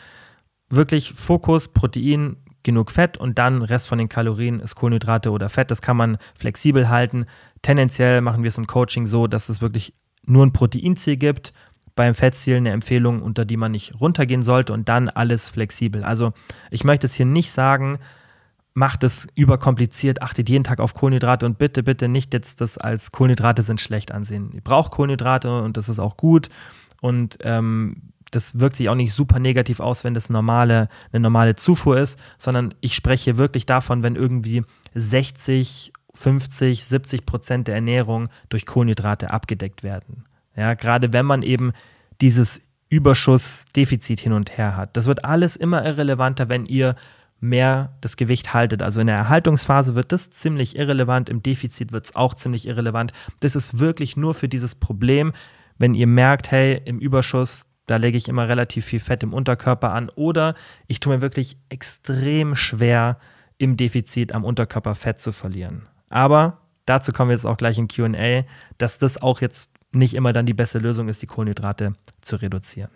[0.69, 5.71] wirklich Fokus, Protein, genug Fett und dann Rest von den Kalorien ist Kohlenhydrate oder Fett.
[5.71, 7.25] Das kann man flexibel halten.
[7.61, 9.93] Tendenziell machen wir es im Coaching so, dass es wirklich
[10.25, 11.53] nur ein Proteinziel gibt,
[11.95, 16.03] beim Fettziel eine Empfehlung, unter die man nicht runtergehen sollte und dann alles flexibel.
[16.03, 16.33] Also
[16.69, 17.99] ich möchte es hier nicht sagen,
[18.77, 23.11] macht es überkompliziert, achtet jeden Tag auf Kohlenhydrate und bitte, bitte nicht jetzt das als
[23.11, 24.51] Kohlenhydrate sind schlecht ansehen.
[24.53, 26.49] Ihr braucht Kohlenhydrate und das ist auch gut
[27.01, 31.55] und ähm, das wirkt sich auch nicht super negativ aus, wenn das normale, eine normale
[31.55, 34.63] Zufuhr ist, sondern ich spreche wirklich davon, wenn irgendwie
[34.93, 40.25] 60, 50, 70 Prozent der Ernährung durch Kohlenhydrate abgedeckt werden.
[40.55, 41.71] Ja, gerade wenn man eben
[42.21, 44.95] dieses Überschussdefizit hin und her hat.
[44.95, 46.95] Das wird alles immer irrelevanter, wenn ihr
[47.39, 48.81] mehr das Gewicht haltet.
[48.81, 53.13] Also in der Erhaltungsphase wird das ziemlich irrelevant, im Defizit wird es auch ziemlich irrelevant.
[53.39, 55.33] Das ist wirklich nur für dieses Problem,
[55.77, 59.93] wenn ihr merkt, hey, im Überschuss, da lege ich immer relativ viel Fett im Unterkörper
[59.93, 60.55] an oder
[60.87, 63.17] ich tue mir wirklich extrem schwer,
[63.57, 65.87] im Defizit am Unterkörper Fett zu verlieren.
[66.09, 68.43] Aber dazu kommen wir jetzt auch gleich im QA,
[68.77, 72.91] dass das auch jetzt nicht immer dann die beste Lösung ist, die Kohlenhydrate zu reduzieren.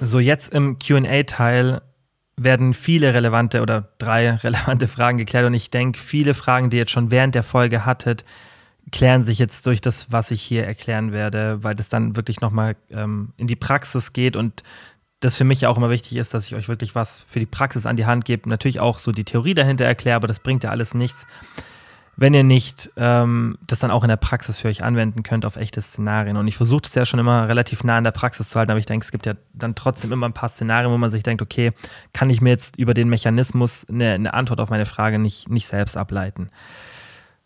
[0.00, 1.82] So, jetzt im QA-Teil
[2.44, 6.82] werden viele relevante oder drei relevante Fragen geklärt und ich denke, viele Fragen, die ihr
[6.82, 8.24] jetzt schon während der Folge hattet,
[8.90, 12.76] klären sich jetzt durch das, was ich hier erklären werde, weil das dann wirklich nochmal
[12.90, 14.62] ähm, in die Praxis geht und
[15.20, 17.86] das für mich auch immer wichtig ist, dass ich euch wirklich was für die Praxis
[17.86, 18.48] an die Hand gebe.
[18.48, 21.26] Natürlich auch so die Theorie dahinter erkläre, aber das bringt ja alles nichts,
[22.16, 25.56] wenn ihr nicht ähm, das dann auch in der Praxis für euch anwenden könnt auf
[25.56, 26.36] echte Szenarien.
[26.36, 28.80] Und ich versuche es ja schon immer relativ nah an der Praxis zu halten, aber
[28.80, 31.42] ich denke, es gibt ja dann trotzdem immer ein paar Szenarien, wo man sich denkt,
[31.42, 31.72] okay,
[32.12, 35.66] kann ich mir jetzt über den Mechanismus eine, eine Antwort auf meine Frage nicht, nicht
[35.66, 36.50] selbst ableiten.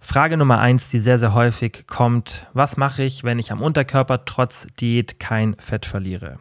[0.00, 4.24] Frage Nummer eins, die sehr, sehr häufig kommt, was mache ich, wenn ich am Unterkörper
[4.24, 6.38] trotz Diät kein Fett verliere?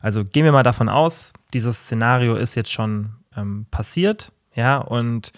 [0.00, 5.32] Also gehen wir mal davon aus, dieses Szenario ist jetzt schon ähm, passiert, ja, und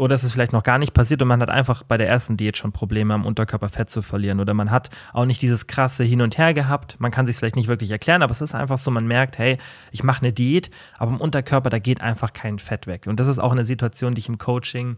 [0.00, 2.38] oder es ist vielleicht noch gar nicht passiert und man hat einfach bei der ersten
[2.38, 6.04] Diät schon Probleme am Unterkörper Fett zu verlieren oder man hat auch nicht dieses krasse
[6.04, 6.96] Hin und Her gehabt.
[6.98, 9.58] Man kann sich vielleicht nicht wirklich erklären, aber es ist einfach so, man merkt, hey,
[9.92, 13.08] ich mache eine Diät, aber im Unterkörper, da geht einfach kein Fett weg.
[13.08, 14.96] Und das ist auch eine Situation, die ich im Coaching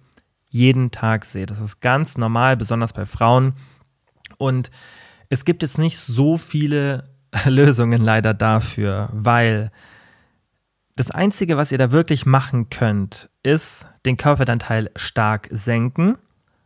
[0.50, 1.46] jeden Tag sehe.
[1.46, 3.54] Das ist ganz normal, besonders bei Frauen.
[4.38, 4.70] Und
[5.30, 7.10] es gibt jetzt nicht so viele
[7.46, 9.72] Lösungen leider dafür, weil
[10.96, 16.18] das Einzige, was ihr da wirklich machen könnt, ist den Körperanteil stark senken.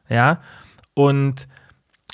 [0.08, 0.40] Ja,
[0.94, 1.48] und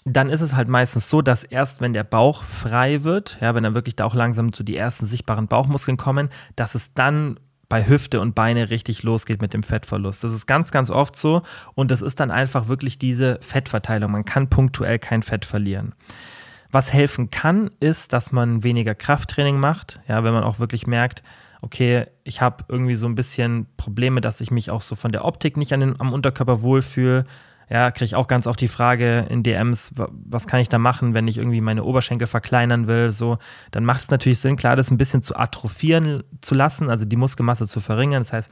[0.04, 3.62] dann ist es halt meistens so, dass erst wenn der Bauch frei wird, ja, wenn
[3.62, 7.38] dann wirklich da auch langsam zu die ersten sichtbaren Bauchmuskeln kommen, dass es dann
[7.68, 10.24] bei Hüfte und Beine richtig losgeht mit dem Fettverlust.
[10.24, 11.42] Das ist ganz, ganz oft so
[11.74, 14.10] und das ist dann einfach wirklich diese Fettverteilung.
[14.10, 15.94] Man kann punktuell kein Fett verlieren.
[16.70, 21.22] Was helfen kann, ist, dass man weniger Krafttraining macht, ja, wenn man auch wirklich merkt,
[21.62, 25.24] okay, ich habe irgendwie so ein bisschen Probleme, dass ich mich auch so von der
[25.24, 27.24] Optik nicht an den, am Unterkörper wohlfühle.
[27.70, 31.14] Ja, kriege ich auch ganz oft die Frage in DMs, was kann ich da machen,
[31.14, 33.10] wenn ich irgendwie meine Oberschenkel verkleinern will?
[33.10, 33.38] So,
[33.70, 37.16] dann macht es natürlich Sinn, klar, das ein bisschen zu atrophieren zu lassen, also die
[37.16, 38.22] Muskelmasse zu verringern.
[38.22, 38.50] Das heißt,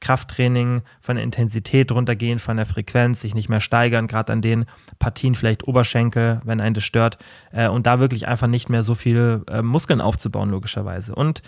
[0.00, 4.66] Krafttraining von der Intensität runtergehen, von der Frequenz, sich nicht mehr steigern, gerade an den
[4.98, 7.18] Partien, vielleicht Oberschenkel, wenn einen das stört,
[7.52, 11.14] äh, und da wirklich einfach nicht mehr so viel äh, Muskeln aufzubauen, logischerweise.
[11.14, 11.42] Und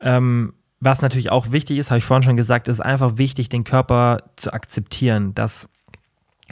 [0.00, 3.64] ähm, was natürlich auch wichtig ist, habe ich vorhin schon gesagt, ist einfach wichtig, den
[3.64, 5.68] Körper zu akzeptieren, dass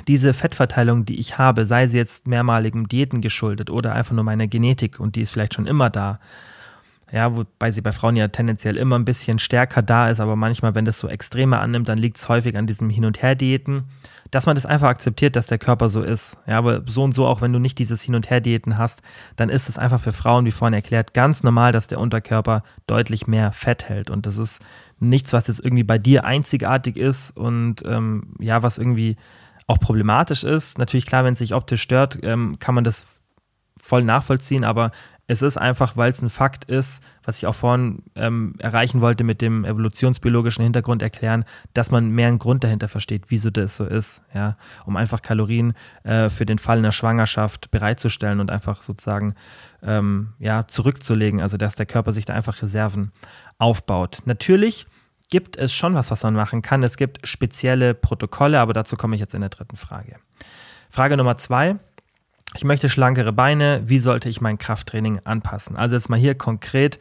[0.06, 4.46] diese Fettverteilung, die ich habe, sei sie jetzt mehrmaligen Diäten geschuldet oder einfach nur meiner
[4.46, 6.20] Genetik und die ist vielleicht schon immer da,
[7.10, 10.74] ja, wobei sie bei Frauen ja tendenziell immer ein bisschen stärker da ist, aber manchmal,
[10.74, 13.84] wenn das so Extreme annimmt, dann liegt es häufig an diesem Hin- und Her-Diäten,
[14.30, 16.36] dass man das einfach akzeptiert, dass der Körper so ist.
[16.46, 19.00] Ja, aber so und so, auch wenn du nicht dieses Hin- und Her-Diäten hast,
[19.36, 23.26] dann ist es einfach für Frauen, wie vorhin erklärt, ganz normal, dass der Unterkörper deutlich
[23.26, 24.10] mehr Fett hält.
[24.10, 24.60] Und das ist
[25.00, 29.16] nichts, was jetzt irgendwie bei dir einzigartig ist und ähm, ja, was irgendwie
[29.66, 30.78] auch problematisch ist.
[30.78, 33.06] Natürlich, klar, wenn es sich optisch stört, ähm, kann man das
[33.80, 34.90] voll nachvollziehen, aber
[35.30, 39.24] es ist einfach, weil es ein Fakt ist, was ich auch vorhin ähm, erreichen wollte
[39.24, 43.84] mit dem evolutionsbiologischen Hintergrund erklären, dass man mehr einen Grund dahinter versteht, wieso das so
[43.84, 44.56] ist, ja,
[44.86, 49.34] um einfach Kalorien äh, für den Fall einer Schwangerschaft bereitzustellen und einfach sozusagen
[49.82, 53.12] ähm, ja, zurückzulegen, also dass der Körper sich da einfach Reserven
[53.58, 54.20] aufbaut.
[54.24, 54.86] Natürlich
[55.28, 56.82] gibt es schon was, was man machen kann.
[56.82, 60.16] Es gibt spezielle Protokolle, aber dazu komme ich jetzt in der dritten Frage.
[60.88, 61.76] Frage Nummer zwei
[62.54, 65.76] ich möchte schlankere Beine, wie sollte ich mein Krafttraining anpassen?
[65.76, 66.98] Also jetzt mal hier konkret,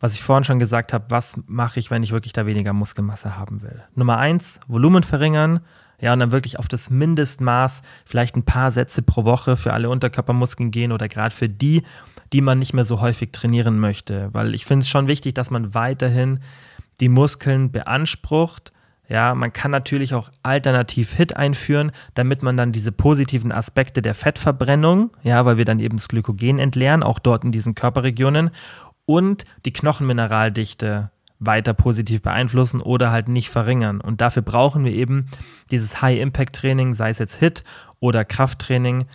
[0.00, 3.36] was ich vorhin schon gesagt habe, was mache ich, wenn ich wirklich da weniger Muskelmasse
[3.36, 3.82] haben will?
[3.94, 5.60] Nummer eins, Volumen verringern.
[6.00, 9.90] Ja, und dann wirklich auf das Mindestmaß, vielleicht ein paar Sätze pro Woche für alle
[9.90, 11.82] Unterkörpermuskeln gehen oder gerade für die,
[12.32, 14.28] die man nicht mehr so häufig trainieren möchte.
[14.32, 16.38] Weil ich finde es schon wichtig, dass man weiterhin
[17.00, 18.72] die Muskeln beansprucht,
[19.08, 24.14] ja, man kann natürlich auch alternativ HIT einführen, damit man dann diese positiven Aspekte der
[24.14, 28.50] Fettverbrennung, ja, weil wir dann eben das Glykogen entleeren, auch dort in diesen Körperregionen
[29.06, 34.00] und die Knochenmineraldichte weiter positiv beeinflussen oder halt nicht verringern.
[34.00, 35.26] Und dafür brauchen wir eben
[35.70, 37.64] dieses High-Impact-Training, sei es jetzt HIT
[38.00, 39.06] oder Krafttraining,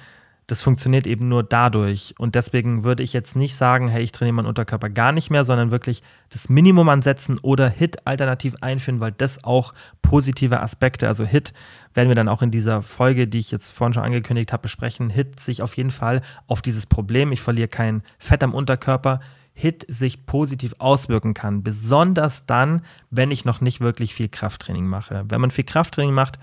[0.47, 2.15] das funktioniert eben nur dadurch.
[2.17, 5.45] Und deswegen würde ich jetzt nicht sagen, hey, ich trainiere meinen Unterkörper gar nicht mehr,
[5.45, 11.25] sondern wirklich das Minimum ansetzen oder HIT alternativ einführen, weil das auch positive Aspekte, also
[11.25, 11.53] HIT
[11.93, 15.09] werden wir dann auch in dieser Folge, die ich jetzt vorhin schon angekündigt habe, besprechen.
[15.09, 19.19] HIT sich auf jeden Fall auf dieses Problem, ich verliere kein Fett am Unterkörper,
[19.53, 21.63] HIT sich positiv auswirken kann.
[21.63, 22.81] Besonders dann,
[23.11, 25.23] wenn ich noch nicht wirklich viel Krafttraining mache.
[25.29, 26.39] Wenn man viel Krafttraining macht,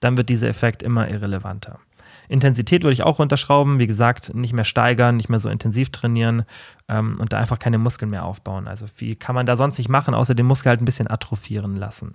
[0.00, 1.80] dann wird dieser Effekt immer irrelevanter.
[2.28, 3.78] Intensität würde ich auch runterschrauben.
[3.78, 6.44] Wie gesagt, nicht mehr steigern, nicht mehr so intensiv trainieren
[6.88, 8.68] ähm, und da einfach keine Muskeln mehr aufbauen.
[8.68, 11.76] Also viel kann man da sonst nicht machen, außer den Muskel halt ein bisschen atrophieren
[11.76, 12.14] lassen.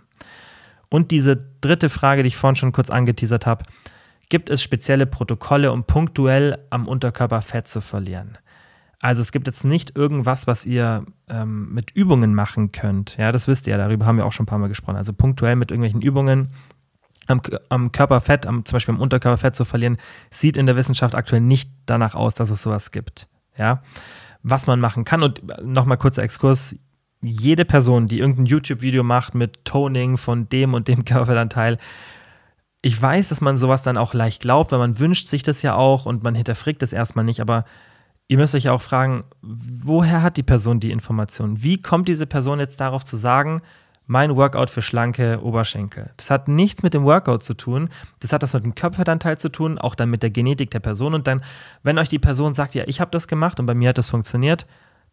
[0.89, 3.63] Und diese dritte Frage, die ich vorhin schon kurz angeteasert habe,
[4.29, 8.37] gibt es spezielle Protokolle, um punktuell am Unterkörper Fett zu verlieren?
[9.01, 13.15] Also es gibt jetzt nicht irgendwas, was ihr ähm, mit Übungen machen könnt.
[13.17, 14.97] Ja, das wisst ihr, darüber haben wir auch schon ein paar Mal gesprochen.
[14.97, 16.49] Also punktuell mit irgendwelchen Übungen
[17.29, 19.97] am, am Körperfett, am, zum Beispiel am Unterkörperfett zu verlieren,
[20.31, 23.27] sieht in der Wissenschaft aktuell nicht danach aus, dass es sowas gibt.
[23.57, 23.81] Ja,
[24.41, 26.75] was man machen kann und nochmal kurzer Exkurs.
[27.21, 31.77] Jede Person, die irgendein YouTube-Video macht mit Toning von dem und dem Körperfettanteil,
[32.81, 35.75] ich weiß, dass man sowas dann auch leicht glaubt, weil man wünscht sich das ja
[35.75, 37.65] auch und man hinterfragt es erstmal nicht, aber
[38.29, 41.61] ihr müsst euch auch fragen, woher hat die Person die Information?
[41.61, 43.61] Wie kommt diese Person jetzt darauf zu sagen,
[44.09, 46.09] mein Workout für schlanke Oberschenkel.
[46.17, 47.89] Das hat nichts mit dem Workout zu tun.
[48.19, 51.13] Das hat das mit dem Körperfettanteil zu tun, auch dann mit der Genetik der Person.
[51.13, 51.43] Und dann,
[51.83, 54.09] wenn euch die Person sagt, ja, ich habe das gemacht und bei mir hat das
[54.09, 54.65] funktioniert,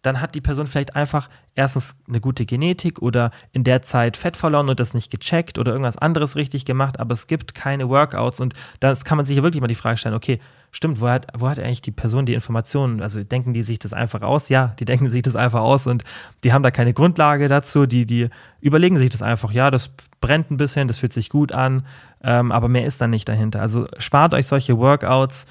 [0.03, 4.37] dann hat die Person vielleicht einfach erstens eine gute Genetik oder in der Zeit Fett
[4.37, 8.41] verloren und das nicht gecheckt oder irgendwas anderes richtig gemacht, aber es gibt keine Workouts
[8.41, 10.41] und das kann man sich ja wirklich mal die Frage stellen, okay,
[10.77, 13.03] stimmt, wo hat, wo hat eigentlich die Person die Informationen?
[13.03, 14.49] Also denken die sich das einfach aus?
[14.49, 16.05] Ja, die denken sich das einfach aus und
[16.45, 17.87] die haben da keine Grundlage dazu.
[17.87, 18.29] Die, die
[18.61, 19.91] überlegen sich das einfach, ja, das
[20.21, 21.87] brennt ein bisschen, das fühlt sich gut an,
[22.23, 23.61] ähm, aber mehr ist da nicht dahinter.
[23.61, 25.47] Also spart euch solche Workouts.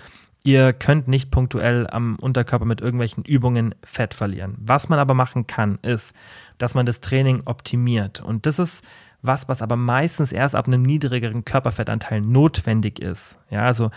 [0.46, 4.54] Ihr könnt nicht punktuell am Unterkörper mit irgendwelchen Übungen Fett verlieren.
[4.60, 6.14] Was man aber machen kann, ist,
[6.60, 8.22] dass man das Training optimiert.
[8.22, 8.86] Und das ist
[9.24, 13.40] was, was aber meistens erst ab einem niedrigeren Körperfettanteil notwendig ist.
[13.50, 13.90] Ja, also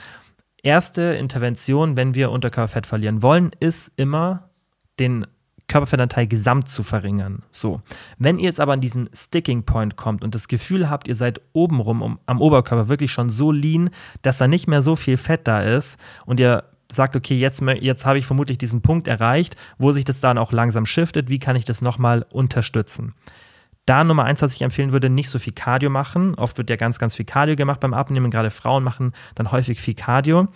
[0.63, 4.49] erste Intervention, wenn wir Unterkörperfett verlieren wollen, ist immer
[4.99, 5.27] den
[5.69, 7.43] Körperfettanteil gesamt zu verringern.
[7.53, 7.83] So.
[8.19, 11.41] Wenn ihr jetzt aber an diesen Sticking Point kommt und das Gefühl habt, ihr seid
[11.53, 13.91] obenrum um, am Oberkörper wirklich schon so lean,
[14.23, 18.07] dass da nicht mehr so viel Fett da ist und ihr sagt, okay, jetzt, jetzt
[18.07, 21.57] habe ich vermutlich diesen Punkt erreicht, wo sich das dann auch langsam shiftet, wie kann
[21.57, 23.15] ich das nochmal unterstützen?
[23.85, 26.35] Da Nummer eins, was ich empfehlen würde, nicht so viel Cardio machen.
[26.35, 28.31] Oft wird ja ganz, ganz viel Cardio gemacht beim Abnehmen.
[28.31, 30.49] Gerade Frauen machen dann häufig viel Cardio.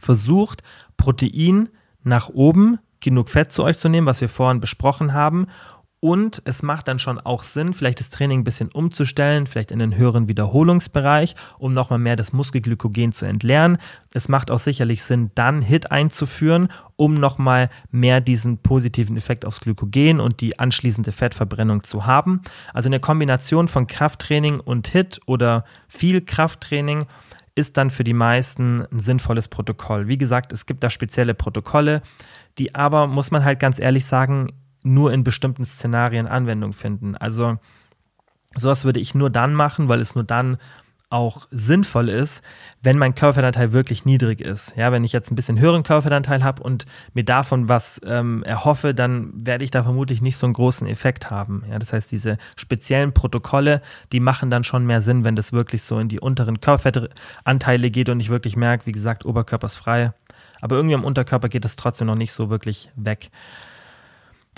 [0.00, 0.64] Versucht,
[0.96, 1.68] Protein
[2.02, 5.46] nach oben, genug Fett zu euch zu nehmen, was wir vorhin besprochen haben
[6.00, 9.80] und es macht dann schon auch Sinn, vielleicht das Training ein bisschen umzustellen, vielleicht in
[9.80, 13.78] den höheren Wiederholungsbereich, um nochmal mehr das Muskelglykogen zu entleeren.
[14.14, 19.60] Es macht auch sicherlich Sinn, dann HIT einzuführen, um nochmal mehr diesen positiven Effekt aufs
[19.60, 22.42] Glykogen und die anschließende Fettverbrennung zu haben.
[22.72, 27.06] Also eine Kombination von Krafttraining und HIT oder viel Krafttraining
[27.56, 30.06] ist dann für die meisten ein sinnvolles Protokoll.
[30.06, 32.02] Wie gesagt, es gibt da spezielle Protokolle,
[32.58, 34.48] die aber, muss man halt ganz ehrlich sagen,
[34.82, 37.16] nur in bestimmten Szenarien Anwendung finden.
[37.16, 37.58] Also
[38.56, 40.58] sowas würde ich nur dann machen, weil es nur dann
[41.10, 42.42] auch sinnvoll ist,
[42.82, 44.74] wenn mein Körperfettanteil wirklich niedrig ist.
[44.76, 46.84] Ja, wenn ich jetzt ein bisschen höheren Körperfettanteil habe und
[47.14, 51.30] mir davon was ähm, erhoffe, dann werde ich da vermutlich nicht so einen großen Effekt
[51.30, 51.64] haben.
[51.70, 53.80] Ja, das heißt, diese speziellen Protokolle,
[54.12, 58.10] die machen dann schon mehr Sinn, wenn das wirklich so in die unteren Körperfettanteile geht
[58.10, 60.12] und ich wirklich merke, wie gesagt, Oberkörper ist frei.
[60.60, 63.30] Aber irgendwie am Unterkörper geht es trotzdem noch nicht so wirklich weg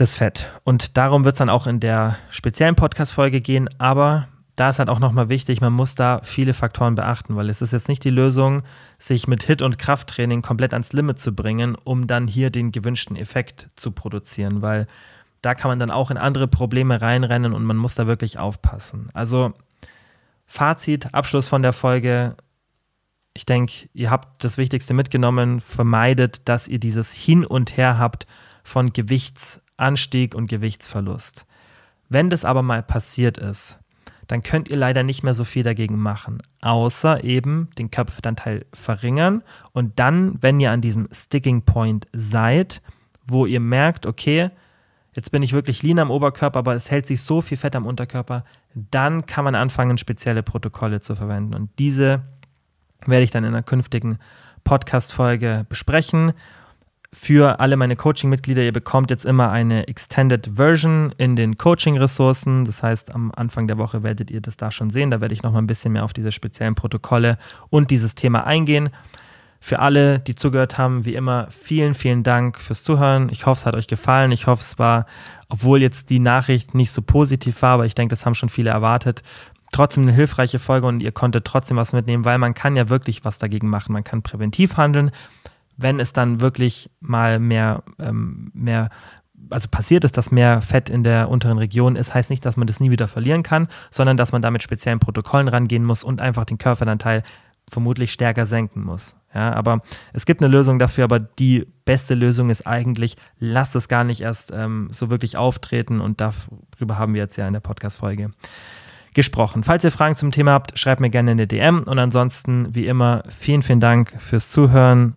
[0.00, 0.50] das Fett.
[0.64, 3.68] Und darum wird es dann auch in der speziellen Podcast-Folge gehen.
[3.78, 7.62] Aber da ist halt auch nochmal wichtig, man muss da viele Faktoren beachten, weil es
[7.62, 8.62] ist jetzt nicht die Lösung,
[8.98, 13.16] sich mit Hit- und Krafttraining komplett ans Limit zu bringen, um dann hier den gewünschten
[13.16, 14.86] Effekt zu produzieren, weil
[15.42, 19.08] da kann man dann auch in andere Probleme reinrennen und man muss da wirklich aufpassen.
[19.14, 19.54] Also
[20.46, 22.36] Fazit, Abschluss von der Folge.
[23.32, 25.60] Ich denke, ihr habt das Wichtigste mitgenommen.
[25.60, 28.26] Vermeidet, dass ihr dieses Hin und Her habt
[28.64, 31.46] von Gewichtsanstieg und Gewichtsverlust.
[32.08, 33.78] Wenn das aber mal passiert ist,
[34.30, 39.42] dann könnt ihr leider nicht mehr so viel dagegen machen, außer eben den Körperfettanteil verringern.
[39.72, 42.80] Und dann, wenn ihr an diesem Sticking Point seid,
[43.26, 44.50] wo ihr merkt, okay,
[45.14, 47.86] jetzt bin ich wirklich lean am Oberkörper, aber es hält sich so viel Fett am
[47.86, 51.52] Unterkörper, dann kann man anfangen, spezielle Protokolle zu verwenden.
[51.52, 52.22] Und diese
[53.06, 54.20] werde ich dann in einer künftigen
[54.62, 56.34] Podcast-Folge besprechen
[57.12, 58.62] für alle meine Coaching-Mitglieder.
[58.62, 62.64] Ihr bekommt jetzt immer eine Extended Version in den Coaching-Ressourcen.
[62.64, 65.10] Das heißt, am Anfang der Woche werdet ihr das da schon sehen.
[65.10, 67.36] Da werde ich noch mal ein bisschen mehr auf diese speziellen Protokolle
[67.68, 68.90] und dieses Thema eingehen.
[69.62, 73.28] Für alle, die zugehört haben, wie immer, vielen, vielen Dank fürs Zuhören.
[73.30, 74.32] Ich hoffe, es hat euch gefallen.
[74.32, 75.04] Ich hoffe, es war,
[75.48, 78.70] obwohl jetzt die Nachricht nicht so positiv war, aber ich denke, das haben schon viele
[78.70, 79.22] erwartet,
[79.72, 83.24] trotzdem eine hilfreiche Folge und ihr konntet trotzdem was mitnehmen, weil man kann ja wirklich
[83.24, 83.92] was dagegen machen.
[83.92, 85.10] Man kann präventiv handeln
[85.82, 88.90] wenn es dann wirklich mal mehr, ähm, mehr
[89.48, 92.66] also passiert ist, dass mehr Fett in der unteren Region ist, heißt nicht, dass man
[92.66, 96.20] das nie wieder verlieren kann, sondern dass man da mit speziellen Protokollen rangehen muss und
[96.20, 97.22] einfach den Körperanteil
[97.68, 99.14] vermutlich stärker senken muss.
[99.34, 103.88] Ja, aber es gibt eine Lösung dafür, aber die beste Lösung ist eigentlich, lasst es
[103.88, 107.60] gar nicht erst ähm, so wirklich auftreten und darüber haben wir jetzt ja in der
[107.60, 108.30] Podcast-Folge
[109.14, 109.62] gesprochen.
[109.62, 112.86] Falls ihr Fragen zum Thema habt, schreibt mir gerne in der DM und ansonsten, wie
[112.86, 115.16] immer, vielen, vielen Dank fürs Zuhören